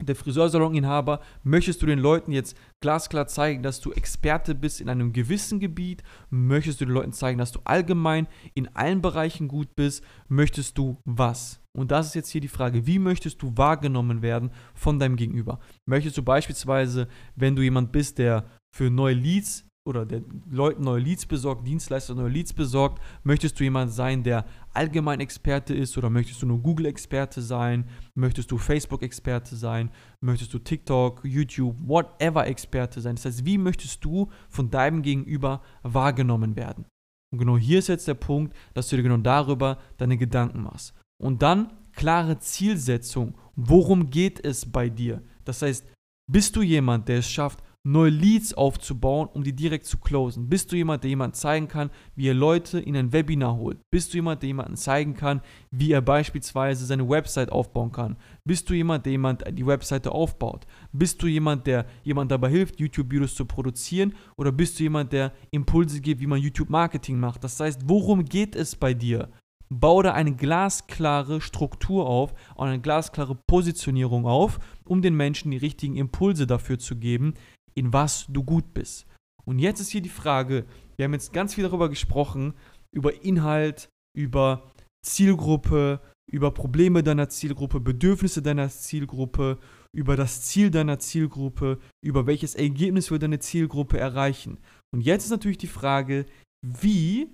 der 0.00 0.16
Friseursalon-Inhaber, 0.16 1.20
möchtest 1.42 1.80
du 1.82 1.86
den 1.86 1.98
Leuten 1.98 2.32
jetzt 2.32 2.56
glasklar 2.80 3.26
zeigen, 3.26 3.62
dass 3.62 3.80
du 3.80 3.92
Experte 3.92 4.54
bist 4.54 4.80
in 4.80 4.88
einem 4.88 5.12
gewissen 5.12 5.58
Gebiet? 5.58 6.02
Möchtest 6.28 6.80
du 6.80 6.84
den 6.84 6.94
Leuten 6.94 7.12
zeigen, 7.12 7.38
dass 7.38 7.52
du 7.52 7.60
allgemein 7.64 8.28
in 8.54 8.68
allen 8.74 9.00
Bereichen 9.00 9.48
gut 9.48 9.74
bist? 9.74 10.04
Möchtest 10.28 10.76
du 10.76 10.98
was? 11.04 11.60
Und 11.76 11.90
das 11.90 12.06
ist 12.06 12.14
jetzt 12.14 12.30
hier 12.30 12.40
die 12.40 12.48
Frage, 12.48 12.86
wie 12.86 12.98
möchtest 12.98 13.42
du 13.42 13.52
wahrgenommen 13.56 14.22
werden 14.22 14.50
von 14.74 14.98
deinem 14.98 15.16
Gegenüber? 15.16 15.60
Möchtest 15.86 16.16
du 16.16 16.22
beispielsweise, 16.22 17.08
wenn 17.34 17.54
du 17.54 17.62
jemand 17.62 17.92
bist, 17.92 18.18
der 18.18 18.44
für 18.74 18.90
neue 18.90 19.14
Leads 19.14 19.66
oder 19.86 20.04
der 20.04 20.22
Leuten 20.50 20.82
neue 20.82 21.00
Leads 21.00 21.26
besorgt, 21.26 21.66
Dienstleister 21.66 22.14
neue 22.14 22.30
Leads 22.30 22.54
besorgt? 22.54 23.02
Möchtest 23.24 23.60
du 23.60 23.64
jemand 23.64 23.92
sein, 23.92 24.22
der 24.22 24.46
allgemein 24.76 25.20
Experte 25.20 25.74
ist 25.74 25.96
oder 25.98 26.10
möchtest 26.10 26.42
du 26.42 26.46
nur 26.46 26.60
Google-Experte 26.60 27.42
sein? 27.42 27.88
Möchtest 28.14 28.50
du 28.50 28.58
Facebook-Experte 28.58 29.56
sein? 29.56 29.90
Möchtest 30.20 30.52
du 30.54 30.58
TikTok, 30.58 31.24
YouTube, 31.24 31.76
whatever 31.80 32.46
Experte 32.46 33.00
sein? 33.00 33.16
Das 33.16 33.24
heißt, 33.24 33.44
wie 33.44 33.58
möchtest 33.58 34.04
du 34.04 34.30
von 34.48 34.70
deinem 34.70 35.02
Gegenüber 35.02 35.62
wahrgenommen 35.82 36.56
werden? 36.56 36.84
Und 37.32 37.38
genau 37.38 37.56
hier 37.56 37.78
ist 37.80 37.88
jetzt 37.88 38.06
der 38.06 38.14
Punkt, 38.14 38.54
dass 38.74 38.88
du 38.88 38.96
dir 38.96 39.02
genau 39.02 39.16
darüber 39.16 39.78
deine 39.96 40.16
Gedanken 40.16 40.62
machst. 40.62 40.94
Und 41.20 41.42
dann 41.42 41.72
klare 41.92 42.38
Zielsetzung. 42.38 43.36
Worum 43.56 44.10
geht 44.10 44.44
es 44.44 44.70
bei 44.70 44.88
dir? 44.88 45.22
Das 45.44 45.62
heißt, 45.62 45.86
bist 46.30 46.54
du 46.56 46.62
jemand, 46.62 47.08
der 47.08 47.18
es 47.18 47.30
schafft, 47.30 47.62
neue 47.86 48.10
Leads 48.10 48.52
aufzubauen, 48.52 49.28
um 49.32 49.44
die 49.44 49.54
direkt 49.54 49.86
zu 49.86 49.98
closen? 49.98 50.48
Bist 50.48 50.72
du 50.72 50.76
jemand, 50.76 51.04
der 51.04 51.10
jemand 51.10 51.36
zeigen 51.36 51.68
kann, 51.68 51.90
wie 52.16 52.28
er 52.28 52.34
Leute 52.34 52.80
in 52.80 52.96
ein 52.96 53.12
Webinar 53.12 53.56
holt? 53.56 53.78
Bist 53.90 54.12
du 54.12 54.18
jemand, 54.18 54.42
der 54.42 54.48
jemanden 54.48 54.76
zeigen 54.76 55.14
kann, 55.14 55.40
wie 55.70 55.92
er 55.92 56.02
beispielsweise 56.02 56.84
seine 56.84 57.08
Website 57.08 57.52
aufbauen 57.52 57.92
kann? 57.92 58.16
Bist 58.44 58.68
du 58.68 58.74
jemand, 58.74 59.06
der 59.06 59.12
jemand 59.12 59.44
die 59.52 59.66
Webseite 59.66 60.10
aufbaut? 60.10 60.66
Bist 60.92 61.22
du 61.22 61.28
jemand, 61.28 61.66
der 61.66 61.86
jemand 62.02 62.30
dabei 62.30 62.50
hilft, 62.50 62.80
YouTube-Videos 62.80 63.34
zu 63.34 63.44
produzieren? 63.44 64.14
Oder 64.36 64.50
bist 64.50 64.78
du 64.78 64.82
jemand, 64.82 65.12
der 65.12 65.32
Impulse 65.52 66.00
gibt, 66.00 66.20
wie 66.20 66.26
man 66.26 66.40
YouTube-Marketing 66.40 67.20
macht? 67.20 67.44
Das 67.44 67.60
heißt, 67.60 67.82
worum 67.84 68.24
geht 68.24 68.56
es 68.56 68.74
bei 68.74 68.94
dir? 68.94 69.30
Bau 69.68 70.00
da 70.00 70.12
eine 70.12 70.34
glasklare 70.34 71.40
Struktur 71.40 72.06
auf 72.06 72.34
und 72.54 72.68
eine 72.68 72.80
glasklare 72.80 73.34
Positionierung 73.34 74.24
auf, 74.24 74.60
um 74.84 75.02
den 75.02 75.16
Menschen 75.16 75.50
die 75.50 75.56
richtigen 75.56 75.96
Impulse 75.96 76.46
dafür 76.46 76.78
zu 76.78 76.96
geben, 76.96 77.34
in 77.76 77.92
was 77.92 78.26
du 78.28 78.42
gut 78.42 78.74
bist. 78.74 79.06
Und 79.44 79.58
jetzt 79.58 79.80
ist 79.80 79.90
hier 79.90 80.00
die 80.00 80.08
Frage, 80.08 80.64
wir 80.96 81.04
haben 81.04 81.12
jetzt 81.12 81.32
ganz 81.32 81.54
viel 81.54 81.64
darüber 81.64 81.88
gesprochen, 81.88 82.54
über 82.90 83.22
Inhalt, 83.22 83.88
über 84.16 84.72
Zielgruppe, 85.04 86.00
über 86.30 86.50
Probleme 86.50 87.02
deiner 87.02 87.28
Zielgruppe, 87.28 87.78
Bedürfnisse 87.78 88.42
deiner 88.42 88.68
Zielgruppe, 88.68 89.58
über 89.94 90.16
das 90.16 90.42
Ziel 90.42 90.70
deiner 90.70 90.98
Zielgruppe, 90.98 91.78
über 92.04 92.26
welches 92.26 92.54
Ergebnis 92.54 93.10
will 93.10 93.18
deine 93.18 93.38
Zielgruppe 93.38 93.98
erreichen. 93.98 94.58
Und 94.92 95.02
jetzt 95.02 95.24
ist 95.24 95.30
natürlich 95.30 95.58
die 95.58 95.68
Frage, 95.68 96.26
wie 96.64 97.28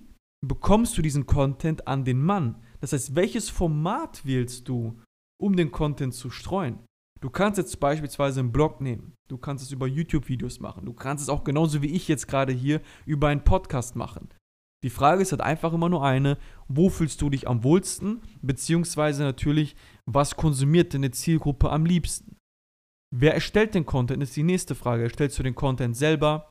bekommst 0.45 0.97
du 0.97 1.01
diesen 1.01 1.25
Content 1.25 1.87
an 1.87 2.05
den 2.05 2.21
Mann? 2.21 2.61
Das 2.81 2.93
heißt, 2.93 3.15
welches 3.15 3.49
Format 3.49 4.25
wählst 4.25 4.67
du, 4.67 4.99
um 5.41 5.55
den 5.55 5.71
Content 5.71 6.13
zu 6.13 6.29
streuen? 6.29 6.79
Du 7.23 7.29
kannst 7.29 7.57
jetzt 7.57 7.79
beispielsweise 7.79 8.41
einen 8.41 8.51
Blog 8.51 8.81
nehmen. 8.81 9.13
Du 9.29 9.37
kannst 9.37 9.63
es 9.63 9.71
über 9.71 9.87
YouTube-Videos 9.87 10.59
machen. 10.59 10.85
Du 10.85 10.91
kannst 10.91 11.23
es 11.23 11.29
auch 11.29 11.45
genauso 11.45 11.81
wie 11.81 11.95
ich 11.95 12.09
jetzt 12.09 12.27
gerade 12.27 12.51
hier 12.51 12.81
über 13.05 13.29
einen 13.29 13.45
Podcast 13.45 13.95
machen. 13.95 14.27
Die 14.83 14.89
Frage 14.89 15.21
ist 15.21 15.31
halt 15.31 15.39
einfach 15.39 15.71
immer 15.71 15.87
nur 15.87 16.03
eine, 16.03 16.37
wo 16.67 16.89
fühlst 16.89 17.21
du 17.21 17.29
dich 17.29 17.47
am 17.47 17.63
wohlsten, 17.63 18.21
beziehungsweise 18.41 19.23
natürlich, 19.23 19.77
was 20.05 20.35
konsumiert 20.35 20.93
deine 20.93 21.11
Zielgruppe 21.11 21.69
am 21.69 21.85
liebsten? 21.85 22.35
Wer 23.15 23.33
erstellt 23.33 23.73
den 23.73 23.85
Content, 23.85 24.21
ist 24.21 24.35
die 24.35 24.43
nächste 24.43 24.75
Frage. 24.75 25.03
Erstellst 25.03 25.39
du 25.39 25.43
den 25.43 25.55
Content 25.55 25.95
selber? 25.95 26.49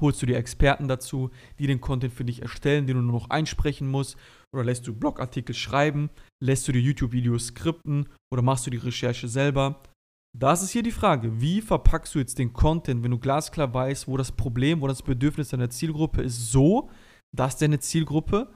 Holst 0.00 0.20
du 0.20 0.26
dir 0.26 0.36
Experten 0.36 0.88
dazu, 0.88 1.30
die 1.58 1.66
den 1.66 1.80
Content 1.80 2.12
für 2.12 2.24
dich 2.24 2.42
erstellen, 2.42 2.86
den 2.86 2.96
du 2.96 3.02
nur 3.02 3.20
noch 3.20 3.30
einsprechen 3.30 3.88
musst? 3.88 4.16
Oder 4.52 4.64
lässt 4.64 4.86
du 4.86 4.94
Blogartikel 4.94 5.54
schreiben? 5.54 6.10
Lässt 6.42 6.66
du 6.66 6.72
dir 6.72 6.80
YouTube-Videos 6.80 7.46
skripten? 7.48 8.08
Oder 8.32 8.42
machst 8.42 8.66
du 8.66 8.70
die 8.70 8.76
Recherche 8.76 9.28
selber? 9.28 9.82
Das 10.36 10.62
ist 10.62 10.70
hier 10.70 10.82
die 10.82 10.90
Frage. 10.90 11.40
Wie 11.40 11.60
verpackst 11.60 12.14
du 12.14 12.18
jetzt 12.18 12.40
den 12.40 12.52
Content, 12.52 13.04
wenn 13.04 13.12
du 13.12 13.18
glasklar 13.18 13.72
weißt, 13.72 14.08
wo 14.08 14.16
das 14.16 14.32
Problem, 14.32 14.80
wo 14.80 14.88
das 14.88 15.02
Bedürfnis 15.02 15.50
deiner 15.50 15.70
Zielgruppe 15.70 16.22
ist, 16.22 16.50
so, 16.50 16.90
dass 17.34 17.56
deine 17.56 17.78
Zielgruppe 17.78 18.52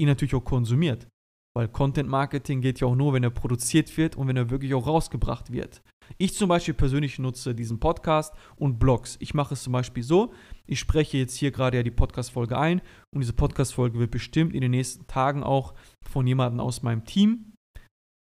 ihn 0.00 0.08
natürlich 0.08 0.34
auch 0.34 0.44
konsumiert? 0.44 1.06
Weil 1.54 1.68
Content 1.68 2.08
Marketing 2.08 2.60
geht 2.62 2.80
ja 2.80 2.86
auch 2.86 2.94
nur, 2.94 3.12
wenn 3.12 3.24
er 3.24 3.30
produziert 3.30 3.94
wird 3.98 4.16
und 4.16 4.26
wenn 4.26 4.36
er 4.36 4.48
wirklich 4.48 4.72
auch 4.72 4.86
rausgebracht 4.86 5.52
wird. 5.52 5.82
Ich 6.16 6.34
zum 6.34 6.48
Beispiel 6.48 6.72
persönlich 6.72 7.18
nutze 7.18 7.54
diesen 7.54 7.78
Podcast 7.78 8.32
und 8.56 8.78
Blogs. 8.78 9.16
Ich 9.20 9.34
mache 9.34 9.54
es 9.54 9.62
zum 9.62 9.74
Beispiel 9.74 10.02
so, 10.02 10.32
ich 10.68 10.78
spreche 10.78 11.16
jetzt 11.16 11.34
hier 11.34 11.50
gerade 11.50 11.78
ja 11.78 11.82
die 11.82 11.90
Podcast-Folge 11.90 12.58
ein 12.58 12.80
und 13.12 13.20
diese 13.20 13.32
Podcast-Folge 13.32 13.98
wird 13.98 14.10
bestimmt 14.10 14.54
in 14.54 14.60
den 14.60 14.70
nächsten 14.70 15.06
Tagen 15.06 15.42
auch 15.42 15.74
von 16.06 16.26
jemandem 16.26 16.60
aus 16.60 16.82
meinem 16.82 17.04
Team 17.04 17.54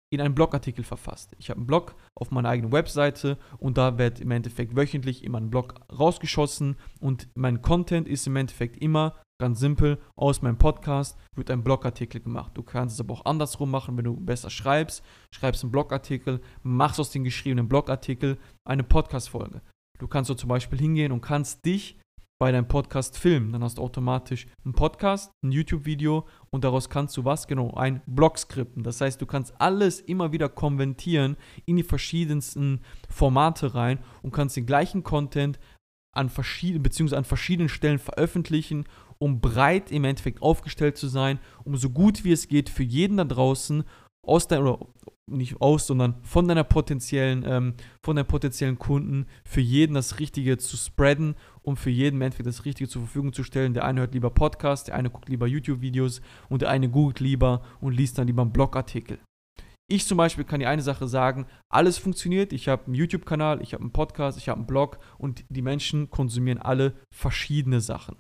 in 0.10 0.22
einen 0.22 0.36
Blogartikel 0.36 0.86
verfasst. 0.86 1.36
Ich 1.38 1.50
habe 1.50 1.60
einen 1.60 1.68
Blog 1.68 1.96
auf 2.16 2.32
meiner 2.32 2.48
eigenen 2.48 2.72
Webseite 2.72 3.38
und 3.58 3.78
da 3.78 3.98
wird 3.98 4.22
im 4.22 4.32
Endeffekt 4.32 4.78
wöchentlich 4.78 5.26
immer 5.26 5.40
ein 5.40 5.50
Blog 5.50 5.76
rausgeschossen 5.92 6.78
und 7.02 7.28
mein 7.36 7.62
Content 7.62 8.08
ist 8.08 8.26
im 8.26 8.38
Endeffekt 8.38 8.78
immer 8.78 9.16
ganz 9.40 9.60
simpel 9.60 10.00
aus 10.16 10.42
meinem 10.42 10.58
Podcast 10.58 11.18
wird 11.36 11.52
ein 11.52 11.64
Blogartikel 11.64 12.22
gemacht. 12.22 12.54
Du 12.56 12.64
kannst 12.64 12.96
es 12.96 13.02
aber 13.02 13.14
auch 13.14 13.26
andersrum 13.26 13.70
machen, 13.70 13.98
wenn 13.98 14.06
du 14.06 14.16
besser 14.16 14.50
schreibst, 14.50 15.04
schreibst 15.36 15.64
einen 15.64 15.72
Blogartikel, 15.72 16.42
machst 16.64 17.00
aus 17.00 17.12
dem 17.12 17.26
geschriebenen 17.26 17.68
Blogartikel 17.68 18.38
eine 18.64 18.84
Podcast-Folge. 18.84 19.62
Du 20.00 20.08
kannst 20.08 20.30
so 20.30 20.34
zum 20.34 20.48
Beispiel 20.48 20.80
hingehen 20.80 21.12
und 21.12 21.22
kannst 21.22 21.66
dich 21.66 22.00
bei 22.40 22.52
deinem 22.52 22.68
Podcast 22.68 23.18
filmen. 23.18 23.52
Dann 23.52 23.64
hast 23.64 23.78
du 23.78 23.82
automatisch 23.82 24.46
einen 24.64 24.74
Podcast, 24.74 25.32
ein 25.44 25.52
YouTube-Video 25.52 26.28
und 26.50 26.64
daraus 26.64 26.90
kannst 26.90 27.18
du 27.18 27.26
was? 27.26 27.48
Genau, 27.48 27.74
ein 27.74 28.02
Blog 28.06 28.38
skripten. 28.38 28.84
Das 28.84 29.02
heißt, 29.02 29.22
du 29.22 29.26
kannst 29.26 29.60
alles 29.60 30.00
immer 30.00 30.32
wieder 30.32 30.50
konventieren 30.50 31.38
in 31.66 31.78
die 31.78 31.84
verschiedensten 31.84 32.82
Formate 33.10 33.74
rein 33.74 34.00
und 34.22 34.32
kannst 34.32 34.56
den 34.56 34.66
gleichen 34.66 35.04
Content 35.04 35.60
an 36.14 36.30
verschiedenen, 36.30 36.84
beziehungsweise 36.84 37.18
an 37.18 37.26
verschiedenen 37.26 37.70
Stellen 37.70 38.00
veröffentlichen, 38.00 38.86
um 39.20 39.40
breit 39.40 39.92
im 39.92 40.04
Endeffekt 40.04 40.42
aufgestellt 40.42 40.98
zu 40.98 41.08
sein, 41.08 41.40
um 41.64 41.76
so 41.76 41.90
gut 41.90 42.24
wie 42.24 42.32
es 42.32 42.48
geht 42.48 42.70
für 42.70 42.84
jeden 42.84 43.18
da 43.18 43.24
draußen 43.24 43.84
aus 44.26 44.48
deinem, 44.48 44.78
nicht 45.30 45.62
aus, 45.62 45.88
sondern 45.88 46.16
von 46.24 46.48
deiner 46.48 46.64
potenziellen, 46.64 47.44
ähm, 47.46 47.74
von 48.04 48.16
deinen 48.16 48.28
potenziellen 48.28 48.80
Kunden 48.80 49.26
für 49.44 49.62
jeden 49.62 49.94
das 49.94 50.20
Richtige 50.20 50.58
zu 50.58 50.78
spreaden, 50.78 51.36
um 51.62 51.78
für 51.78 51.90
jeden 51.90 52.18
Mensch 52.18 52.36
das 52.38 52.66
Richtige 52.66 52.90
zur 52.90 53.04
Verfügung 53.04 53.34
zu 53.34 53.44
stellen. 53.44 53.74
Der 53.74 53.86
eine 53.86 54.02
hört 54.02 54.14
lieber 54.14 54.30
Podcasts, 54.30 54.86
der 54.86 54.96
eine 54.96 55.10
guckt 55.10 55.30
lieber 55.30 55.48
YouTube-Videos 55.48 56.22
und 56.50 56.62
der 56.62 56.70
eine 56.70 56.90
googelt 56.90 57.20
lieber 57.20 57.62
und 57.82 57.94
liest 57.94 58.18
dann 58.18 58.28
lieber 58.28 58.42
einen 58.42 58.54
Blogartikel. 58.54 59.20
Ich 59.90 60.06
zum 60.06 60.18
Beispiel 60.18 60.44
kann 60.44 60.60
dir 60.60 60.70
eine 60.70 60.82
Sache 60.82 61.08
sagen, 61.08 61.46
alles 61.72 61.98
funktioniert. 61.98 62.52
Ich 62.52 62.68
habe 62.68 62.86
einen 62.86 62.96
YouTube-Kanal, 62.96 63.62
ich 63.62 63.74
habe 63.74 63.84
einen 63.84 63.94
Podcast, 63.94 64.38
ich 64.38 64.50
habe 64.50 64.60
einen 64.60 64.68
Blog 64.68 65.00
und 65.18 65.46
die 65.50 65.62
Menschen 65.62 66.10
konsumieren 66.10 66.58
alle 66.58 66.94
verschiedene 67.14 67.80
Sachen. 67.80 68.18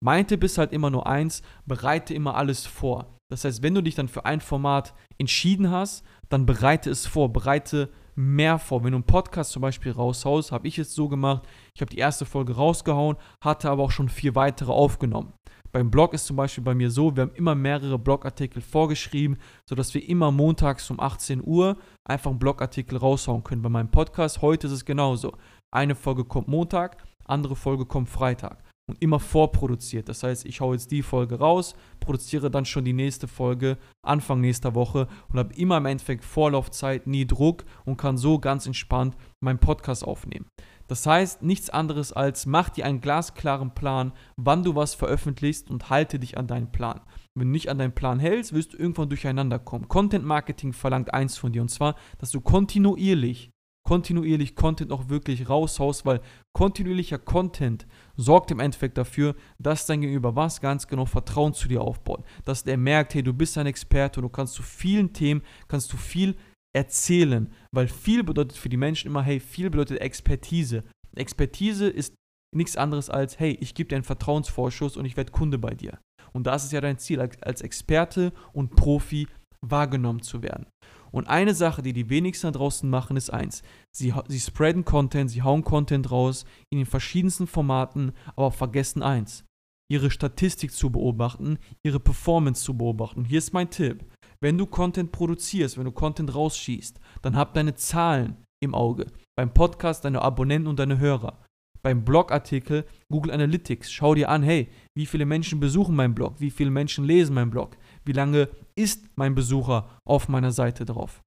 Mein 0.00 0.26
Tipp 0.26 0.44
ist 0.44 0.58
halt 0.58 0.72
immer 0.72 0.90
nur 0.90 1.06
eins, 1.06 1.42
bereite 1.66 2.14
immer 2.14 2.36
alles 2.36 2.66
vor. 2.66 3.17
Das 3.30 3.44
heißt, 3.44 3.62
wenn 3.62 3.74
du 3.74 3.82
dich 3.82 3.94
dann 3.94 4.08
für 4.08 4.24
ein 4.24 4.40
Format 4.40 4.94
entschieden 5.18 5.70
hast, 5.70 6.04
dann 6.30 6.46
bereite 6.46 6.90
es 6.90 7.06
vor, 7.06 7.32
bereite 7.32 7.90
mehr 8.14 8.58
vor. 8.58 8.82
Wenn 8.82 8.92
du 8.92 8.96
einen 8.96 9.04
Podcast 9.04 9.52
zum 9.52 9.62
Beispiel 9.62 9.92
raushaust, 9.92 10.50
habe 10.50 10.66
ich 10.66 10.78
es 10.78 10.94
so 10.94 11.08
gemacht, 11.08 11.46
ich 11.74 11.82
habe 11.82 11.90
die 11.90 11.98
erste 11.98 12.24
Folge 12.24 12.56
rausgehauen, 12.56 13.16
hatte 13.42 13.70
aber 13.70 13.82
auch 13.84 13.90
schon 13.90 14.08
vier 14.08 14.34
weitere 14.34 14.72
aufgenommen. 14.72 15.34
Beim 15.70 15.90
Blog 15.90 16.14
ist 16.14 16.24
zum 16.24 16.36
Beispiel 16.36 16.64
bei 16.64 16.74
mir 16.74 16.90
so, 16.90 17.14
wir 17.14 17.24
haben 17.24 17.34
immer 17.34 17.54
mehrere 17.54 17.98
Blogartikel 17.98 18.62
vorgeschrieben, 18.62 19.36
sodass 19.68 19.92
wir 19.92 20.08
immer 20.08 20.32
montags 20.32 20.90
um 20.90 20.98
18 20.98 21.42
Uhr 21.44 21.76
einfach 22.04 22.30
einen 22.30 22.38
Blogartikel 22.38 22.96
raushauen 22.96 23.44
können. 23.44 23.60
Bei 23.60 23.68
meinem 23.68 23.90
Podcast 23.90 24.40
heute 24.40 24.66
ist 24.66 24.72
es 24.72 24.84
genauso. 24.86 25.36
Eine 25.70 25.94
Folge 25.94 26.24
kommt 26.24 26.48
Montag, 26.48 26.96
andere 27.26 27.54
Folge 27.54 27.84
kommt 27.84 28.08
Freitag 28.08 28.67
und 28.88 29.00
immer 29.00 29.20
vorproduziert. 29.20 30.08
Das 30.08 30.22
heißt, 30.24 30.44
ich 30.46 30.60
haue 30.60 30.74
jetzt 30.74 30.90
die 30.90 31.02
Folge 31.02 31.38
raus, 31.38 31.76
produziere 32.00 32.50
dann 32.50 32.64
schon 32.64 32.84
die 32.84 32.92
nächste 32.92 33.28
Folge 33.28 33.78
Anfang 34.02 34.40
nächster 34.40 34.74
Woche 34.74 35.06
und 35.28 35.38
habe 35.38 35.54
immer 35.54 35.76
im 35.76 35.86
Endeffekt 35.86 36.24
Vorlaufzeit, 36.24 37.06
nie 37.06 37.26
Druck 37.26 37.64
und 37.84 37.98
kann 37.98 38.16
so 38.16 38.40
ganz 38.40 38.66
entspannt 38.66 39.16
meinen 39.40 39.60
Podcast 39.60 40.04
aufnehmen. 40.04 40.46
Das 40.88 41.06
heißt, 41.06 41.42
nichts 41.42 41.68
anderes 41.68 42.14
als 42.14 42.46
mach 42.46 42.70
dir 42.70 42.86
einen 42.86 43.02
glasklaren 43.02 43.74
Plan, 43.74 44.12
wann 44.36 44.64
du 44.64 44.74
was 44.74 44.94
veröffentlichst 44.94 45.70
und 45.70 45.90
halte 45.90 46.18
dich 46.18 46.38
an 46.38 46.46
deinen 46.46 46.72
Plan. 46.72 47.02
Wenn 47.34 47.48
du 47.48 47.52
nicht 47.52 47.68
an 47.68 47.78
deinen 47.78 47.94
Plan 47.94 48.18
hältst, 48.18 48.54
wirst 48.54 48.72
du 48.72 48.78
irgendwann 48.78 49.10
durcheinander 49.10 49.58
kommen. 49.58 49.86
Content 49.88 50.24
Marketing 50.24 50.72
verlangt 50.72 51.12
eins 51.12 51.36
von 51.36 51.52
dir 51.52 51.60
und 51.60 51.68
zwar, 51.68 51.94
dass 52.18 52.30
du 52.30 52.40
kontinuierlich 52.40 53.50
kontinuierlich 53.88 54.54
Content 54.54 54.92
auch 54.92 55.08
wirklich 55.08 55.48
raushaust, 55.48 56.04
weil 56.04 56.20
kontinuierlicher 56.52 57.16
Content 57.16 57.86
sorgt 58.18 58.50
im 58.50 58.60
Endeffekt 58.60 58.98
dafür, 58.98 59.34
dass 59.58 59.86
dein 59.86 60.02
Gegenüber 60.02 60.36
was 60.36 60.60
ganz 60.60 60.88
genau 60.88 61.06
Vertrauen 61.06 61.54
zu 61.54 61.68
dir 61.68 61.80
aufbaut. 61.80 62.22
Dass 62.44 62.64
der 62.64 62.76
merkt, 62.76 63.14
hey, 63.14 63.22
du 63.22 63.32
bist 63.32 63.56
ein 63.56 63.66
Experte 63.66 64.20
und 64.20 64.24
du 64.24 64.28
kannst 64.28 64.52
zu 64.52 64.62
vielen 64.62 65.14
Themen, 65.14 65.40
kannst 65.68 65.90
du 65.90 65.96
viel 65.96 66.36
erzählen, 66.76 67.50
weil 67.72 67.88
viel 67.88 68.24
bedeutet 68.24 68.58
für 68.58 68.68
die 68.68 68.76
Menschen 68.76 69.08
immer, 69.08 69.22
hey, 69.22 69.40
viel 69.40 69.70
bedeutet 69.70 70.02
Expertise. 70.02 70.84
Expertise 71.16 71.88
ist 71.88 72.12
nichts 72.54 72.76
anderes 72.76 73.08
als, 73.08 73.38
hey, 73.40 73.56
ich 73.58 73.72
gebe 73.72 73.88
dir 73.88 73.96
einen 73.96 74.04
Vertrauensvorschuss 74.04 74.98
und 74.98 75.06
ich 75.06 75.16
werde 75.16 75.32
Kunde 75.32 75.56
bei 75.56 75.70
dir. 75.70 75.98
Und 76.34 76.46
das 76.46 76.62
ist 76.62 76.72
ja 76.72 76.82
dein 76.82 76.98
Ziel, 76.98 77.20
als 77.20 77.62
Experte 77.62 78.34
und 78.52 78.76
Profi 78.76 79.28
wahrgenommen 79.62 80.20
zu 80.20 80.42
werden. 80.42 80.66
Und 81.10 81.28
eine 81.28 81.54
Sache, 81.54 81.82
die 81.82 81.92
die 81.92 82.10
wenigsten 82.10 82.48
da 82.48 82.58
draußen 82.58 82.88
machen, 82.88 83.16
ist 83.16 83.30
eins. 83.30 83.62
Sie, 83.92 84.12
sie 84.28 84.40
spreaden 84.40 84.84
Content, 84.84 85.30
sie 85.30 85.42
hauen 85.42 85.64
Content 85.64 86.10
raus 86.10 86.44
in 86.70 86.78
den 86.78 86.86
verschiedensten 86.86 87.46
Formaten, 87.46 88.12
aber 88.36 88.52
vergessen 88.52 89.02
eins. 89.02 89.44
Ihre 89.90 90.10
Statistik 90.10 90.72
zu 90.72 90.90
beobachten, 90.90 91.58
ihre 91.82 92.00
Performance 92.00 92.62
zu 92.62 92.76
beobachten. 92.76 93.24
Hier 93.24 93.38
ist 93.38 93.54
mein 93.54 93.70
Tipp. 93.70 94.04
Wenn 94.40 94.58
du 94.58 94.66
Content 94.66 95.10
produzierst, 95.10 95.78
wenn 95.78 95.86
du 95.86 95.92
Content 95.92 96.34
rausschießt, 96.34 97.00
dann 97.22 97.36
hab 97.36 97.54
deine 97.54 97.74
Zahlen 97.74 98.36
im 98.62 98.74
Auge. 98.74 99.06
Beim 99.36 99.52
Podcast 99.52 100.04
deine 100.04 100.22
Abonnenten 100.22 100.68
und 100.68 100.78
deine 100.78 100.98
Hörer. 100.98 101.38
Beim 101.82 102.04
Blogartikel 102.04 102.84
Google 103.10 103.32
Analytics. 103.32 103.90
Schau 103.90 104.14
dir 104.14 104.28
an, 104.28 104.42
hey, 104.42 104.68
wie 104.96 105.06
viele 105.06 105.26
Menschen 105.26 105.60
besuchen 105.60 105.96
meinen 105.96 106.14
Blog? 106.14 106.40
Wie 106.40 106.50
viele 106.50 106.70
Menschen 106.70 107.04
lesen 107.04 107.34
meinen 107.34 107.50
Blog? 107.50 107.76
Wie 108.08 108.12
lange 108.12 108.48
ist 108.74 109.06
mein 109.16 109.34
Besucher 109.34 109.86
auf 110.06 110.30
meiner 110.30 110.50
Seite 110.50 110.86
drauf? 110.86 111.20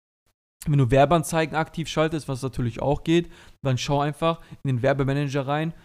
Wenn 0.66 0.80
du 0.80 0.90
Werbeanzeigen 0.90 1.56
aktiv 1.56 1.88
schaltest, 1.88 2.28
was 2.28 2.42
natürlich 2.42 2.82
auch 2.82 3.04
geht, 3.04 3.32
dann 3.62 3.78
schau 3.78 4.00
einfach 4.00 4.42
in 4.64 4.68
den 4.68 4.82
Werbemanager 4.82 5.46
rein, 5.46 5.76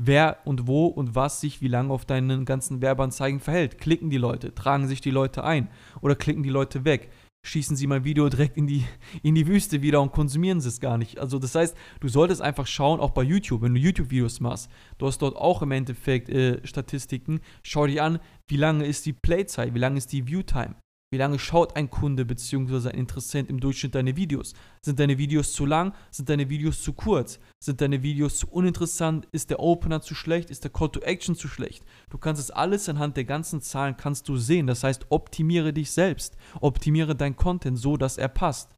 wer 0.00 0.38
und 0.46 0.66
wo 0.66 0.86
und 0.86 1.14
was 1.14 1.42
sich 1.42 1.60
wie 1.60 1.68
lange 1.68 1.92
auf 1.92 2.06
deinen 2.06 2.46
ganzen 2.46 2.80
Werbeanzeigen 2.80 3.40
verhält. 3.40 3.76
Klicken 3.76 4.08
die 4.08 4.16
Leute, 4.16 4.54
tragen 4.54 4.88
sich 4.88 5.02
die 5.02 5.10
Leute 5.10 5.44
ein 5.44 5.68
oder 6.00 6.14
klicken 6.14 6.42
die 6.42 6.48
Leute 6.48 6.86
weg 6.86 7.10
schießen 7.46 7.76
sie 7.76 7.86
mein 7.86 8.04
Video 8.04 8.28
direkt 8.28 8.56
in 8.56 8.66
die, 8.66 8.84
in 9.22 9.34
die 9.34 9.46
Wüste 9.46 9.82
wieder 9.82 10.02
und 10.02 10.12
konsumieren 10.12 10.60
sie 10.60 10.68
es 10.68 10.80
gar 10.80 10.98
nicht. 10.98 11.18
Also 11.18 11.38
das 11.38 11.54
heißt, 11.54 11.76
du 12.00 12.08
solltest 12.08 12.42
einfach 12.42 12.66
schauen, 12.66 13.00
auch 13.00 13.10
bei 13.10 13.22
YouTube, 13.22 13.62
wenn 13.62 13.74
du 13.74 13.80
YouTube-Videos 13.80 14.40
machst, 14.40 14.70
du 14.98 15.06
hast 15.06 15.18
dort 15.18 15.36
auch 15.36 15.62
im 15.62 15.70
Endeffekt 15.70 16.28
äh, 16.28 16.64
Statistiken, 16.66 17.40
schau 17.62 17.86
dir 17.86 18.04
an, 18.04 18.18
wie 18.48 18.56
lange 18.56 18.86
ist 18.86 19.06
die 19.06 19.12
Playzeit, 19.12 19.74
wie 19.74 19.78
lange 19.78 19.98
ist 19.98 20.12
die 20.12 20.26
Viewtime. 20.26 20.76
Wie 21.16 21.18
lange 21.18 21.38
schaut 21.38 21.76
ein 21.76 21.88
Kunde 21.88 22.26
bzw. 22.26 22.90
ein 22.90 22.98
Interessent 22.98 23.48
im 23.48 23.58
Durchschnitt 23.58 23.94
deine 23.94 24.16
Videos? 24.16 24.52
Sind 24.82 25.00
deine 25.00 25.16
Videos 25.16 25.54
zu 25.54 25.64
lang? 25.64 25.94
Sind 26.10 26.28
deine 26.28 26.50
Videos 26.50 26.82
zu 26.82 26.92
kurz? 26.92 27.40
Sind 27.58 27.80
deine 27.80 28.02
Videos 28.02 28.36
zu 28.36 28.48
uninteressant? 28.48 29.26
Ist 29.32 29.48
der 29.48 29.60
Opener 29.60 30.02
zu 30.02 30.14
schlecht? 30.14 30.50
Ist 30.50 30.64
der 30.64 30.70
Call 30.70 30.90
to 30.90 31.00
Action 31.00 31.34
zu 31.34 31.48
schlecht? 31.48 31.86
Du 32.10 32.18
kannst 32.18 32.42
es 32.42 32.50
alles 32.50 32.86
anhand 32.90 33.16
der 33.16 33.24
ganzen 33.24 33.62
Zahlen 33.62 33.96
kannst 33.96 34.28
du 34.28 34.36
sehen. 34.36 34.66
Das 34.66 34.84
heißt, 34.84 35.06
optimiere 35.08 35.72
dich 35.72 35.90
selbst. 35.90 36.36
Optimiere 36.60 37.14
dein 37.16 37.34
Content 37.34 37.78
so, 37.78 37.96
dass 37.96 38.18
er 38.18 38.28
passt. 38.28 38.74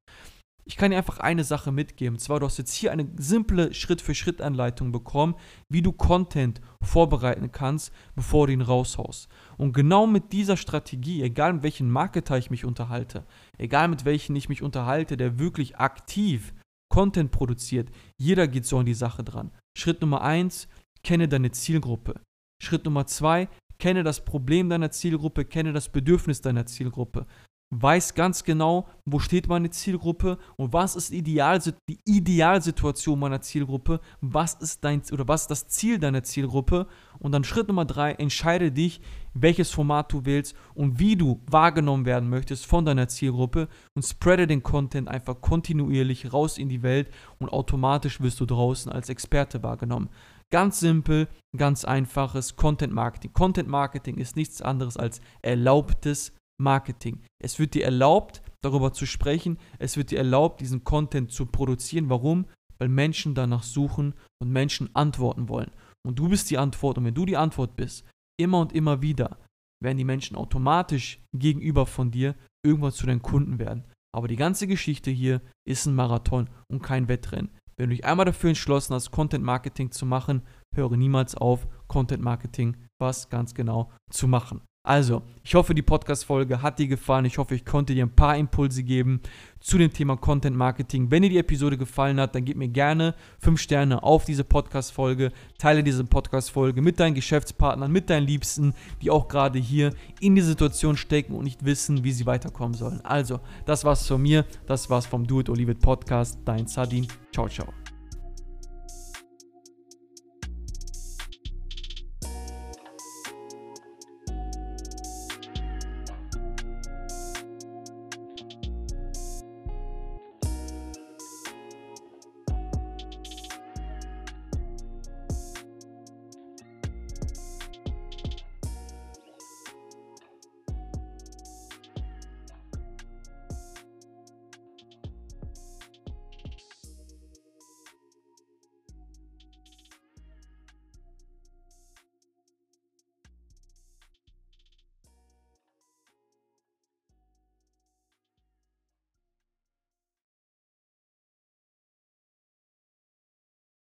Ich 0.69 0.77
kann 0.77 0.91
dir 0.91 0.99
einfach 0.99 1.19
eine 1.19 1.45
Sache 1.45 1.73
mitgeben. 1.73 2.17
Und 2.17 2.21
zwar, 2.21 2.41
du 2.41 2.47
hast 2.47 2.59
jetzt 2.59 2.75
hier 2.75 2.93
eine 2.93 3.09
simple 3.17 3.73
Schritt-für-Schritt-Anleitung 3.73 4.93
bekommen, 4.93 5.35
wie 5.71 5.81
du 5.81 5.93
Content 5.93 6.61
vorbereiten 6.83 7.51
kannst, 7.53 7.91
bevor 8.15 8.47
du 8.47 8.53
ihn 8.53 8.61
raushaust. 8.61 9.29
Und 9.57 9.73
genau 9.73 10.07
mit 10.07 10.31
dieser 10.31 10.59
Strategie, 10.59 11.23
egal 11.23 11.55
mit 11.55 11.63
welchem 11.63 11.91
Marketer 11.91 12.37
ich 12.37 12.51
mich 12.51 12.67
unterhalte, 12.67 13.25
egal 13.57 13.89
mit 13.89 14.05
welchem 14.05 14.37
ich 14.37 14.51
mich 14.51 14.63
unterhalte, 14.63 15.17
der 15.17 15.39
wirklich 15.39 15.79
aktiv 15.79 16.53
Content 16.93 17.31
produziert, 17.31 17.89
jeder 18.19 18.47
geht 18.47 18.67
so 18.67 18.79
an 18.79 18.87
die 18.87 18.93
Sache 18.93 19.25
dran. 19.25 19.53
Schritt 19.75 20.03
Nummer 20.03 20.21
eins, 20.21 20.69
kenne 21.03 21.29
deine 21.29 21.51
Zielgruppe. 21.51 22.21
Schritt 22.63 22.85
Nummer 22.85 23.07
zwei, 23.07 23.49
kenne 23.79 24.03
das 24.03 24.23
Problem 24.23 24.69
deiner 24.69 24.91
Zielgruppe, 24.91 25.47
kenne 25.47 25.73
das 25.73 25.89
Bedürfnis 25.89 26.43
deiner 26.43 26.67
Zielgruppe 26.67 27.27
weiß 27.71 28.15
ganz 28.15 28.45
genau, 28.45 28.89
wo 29.05 29.19
steht 29.19 29.49
meine 29.49 29.69
Zielgruppe 29.71 30.39
und 30.57 30.73
was 30.73 30.97
ist 30.97 31.11
Ideal, 31.11 31.61
die 31.89 31.99
Idealsituation 32.05 33.19
meiner 33.19 33.43
Zielgruppe, 33.43 34.01
was 34.21 34.55
ist 34.55 34.85
dein 34.85 35.03
oder 35.13 35.29
was 35.29 35.47
das 35.47 35.69
Ziel 35.69 35.99
deiner 35.99 36.23
Zielgruppe 36.23 36.87
und 37.19 37.33
dann 37.33 37.45
Schritt 37.45 37.69
Nummer 37.69 37.85
drei, 37.85 38.13
entscheide 38.13 38.73
dich, 38.73 39.03
welches 39.35 39.71
Format 39.71 40.13
du 40.13 40.25
wählst 40.25 40.57
und 40.75 40.99
wie 40.99 41.17
du 41.17 41.43
wahrgenommen 41.47 42.07
werden 42.07 42.31
möchtest 42.31 42.65
von 42.65 42.87
deiner 42.87 43.09
Zielgruppe 43.09 43.69
und 43.95 44.03
spreade 44.03 44.47
den 44.47 44.63
Content 44.63 45.09
einfach 45.09 45.41
kontinuierlich 45.41 46.33
raus 46.33 46.57
in 46.57 46.71
die 46.71 46.83
Welt 46.83 47.11
und 47.39 47.51
automatisch 47.51 48.21
wirst 48.21 48.41
du 48.41 48.47
draußen 48.47 48.91
als 48.91 49.11
Experte 49.11 49.63
wahrgenommen. 49.63 50.09
Ganz 50.51 50.81
simpel, 50.81 51.29
ganz 51.55 51.85
einfaches 51.85 52.57
Content 52.57 52.95
Marketing. 52.95 53.35
Content 53.35 53.69
Marketing 53.69 54.17
ist 54.17 54.35
nichts 54.35 54.63
anderes 54.63 54.97
als 54.97 55.21
erlaubtes 55.43 56.33
Marketing. 56.59 57.23
Es 57.43 57.59
wird 57.59 57.75
dir 57.75 57.85
erlaubt, 57.85 58.43
darüber 58.63 58.93
zu 58.93 59.07
sprechen. 59.07 59.59
Es 59.79 59.97
wird 59.97 60.11
dir 60.11 60.19
erlaubt, 60.19 60.61
diesen 60.61 60.85
Content 60.85 61.33
zu 61.33 61.47
produzieren. 61.47 62.11
Warum? 62.11 62.47
Weil 62.79 62.89
Menschen 62.89 63.35
danach 63.35 63.63
suchen 63.63 64.15
und 64.41 64.51
Menschen 64.51 64.95
antworten 64.95 65.49
wollen. 65.49 65.71
Und 66.07 66.19
du 66.19 66.29
bist 66.29 66.51
die 66.51 66.59
Antwort. 66.59 66.99
Und 66.99 67.05
wenn 67.05 67.15
du 67.15 67.27
die 67.27 67.37
Antwort 67.37 67.77
bist, 67.77 68.05
immer 68.39 68.61
und 68.61 68.73
immer 68.73 69.03
wieder, 69.03 69.39
werden 69.83 69.99
die 69.99 70.05
Menschen 70.05 70.37
automatisch 70.37 71.21
gegenüber 71.33 71.87
von 71.87 72.11
dir 72.11 72.35
irgendwann 72.65 72.93
zu 72.93 73.07
deinen 73.07 73.23
Kunden 73.23 73.59
werden. 73.59 73.85
Aber 74.15 74.29
die 74.29 74.37
ganze 74.37 74.67
Geschichte 74.67 75.11
hier 75.11 75.41
ist 75.67 75.87
ein 75.87 75.95
Marathon 75.95 76.49
und 76.69 76.83
kein 76.83 77.09
Wettrennen. 77.09 77.51
Wenn 77.77 77.91
du 77.91 77.97
dich 77.97 78.05
einmal 78.05 78.27
dafür 78.27 78.49
entschlossen 78.49 78.95
hast, 78.95 79.13
Content 79.13 79.45
Marketing 79.45 79.93
zu 79.93 80.05
machen, 80.05 80.43
höre 80.75 80.97
niemals 80.97 81.37
auf, 81.37 81.69
Content 81.87 82.23
Marketing 82.23 82.77
was 83.01 83.29
ganz 83.29 83.55
genau 83.55 83.93
zu 84.11 84.27
machen. 84.27 84.63
Also, 84.89 85.21
ich 85.45 85.55
hoffe, 85.55 85.75
die 85.75 85.83
Podcast-Folge 85.83 86.63
hat 86.63 86.79
dir 86.79 86.89
gefallen. 86.89 87.27
Ich 87.27 87.37
hoffe, 87.37 87.55
ich 87.55 87.67
konnte 87.67 87.95
dir 87.95 88.07
ein 88.07 88.17
paar 88.17 88.39
Impulse 88.39 88.83
geben 88.83 89.21
zu 89.61 89.77
dem 89.77 89.93
Thema 89.93 90.17
Content 90.17 90.57
Marketing. 90.57 91.11
Wenn 91.11 91.21
dir 91.21 91.29
die 91.29 91.37
Episode 91.37 91.77
gefallen 91.77 92.19
hat, 92.19 92.35
dann 92.35 92.47
gib 92.47 92.57
mir 92.57 92.69
gerne 92.69 93.15
5 93.41 93.61
Sterne 93.61 94.03
auf 94.03 94.25
diese 94.25 94.45
Podcast-Folge. 94.45 95.31
Teile 95.59 95.85
diese 95.85 96.05
Podcast-Folge 96.05 96.81
mit 96.81 96.99
deinen 96.99 97.15
Geschäftspartnern, 97.15 97.93
mit 97.93 98.09
deinen 98.09 98.27
Liebsten, 98.27 98.73
die 99.03 99.11
auch 99.11 99.29
gerade 99.29 99.59
hier 99.59 99.93
in 100.21 100.35
die 100.35 100.41
Situation 100.41 100.97
stecken 100.97 101.35
und 101.35 101.45
nicht 101.45 101.67
wissen, 101.67 102.03
wie 102.03 102.13
sie 102.13 102.25
weiterkommen 102.25 102.73
sollen. 102.73 103.03
Also, 103.05 103.41
das 103.67 103.85
war's 103.85 104.07
von 104.07 104.23
mir. 104.23 104.47
Das 104.67 104.89
war's 104.89 105.05
vom 105.05 105.27
Do 105.27 105.41
It 105.41 105.51
It 105.51 105.81
Podcast. 105.81 106.39
Dein 106.47 106.67
Sadin. 106.67 107.07
Ciao, 107.31 107.47
ciao. 107.47 107.69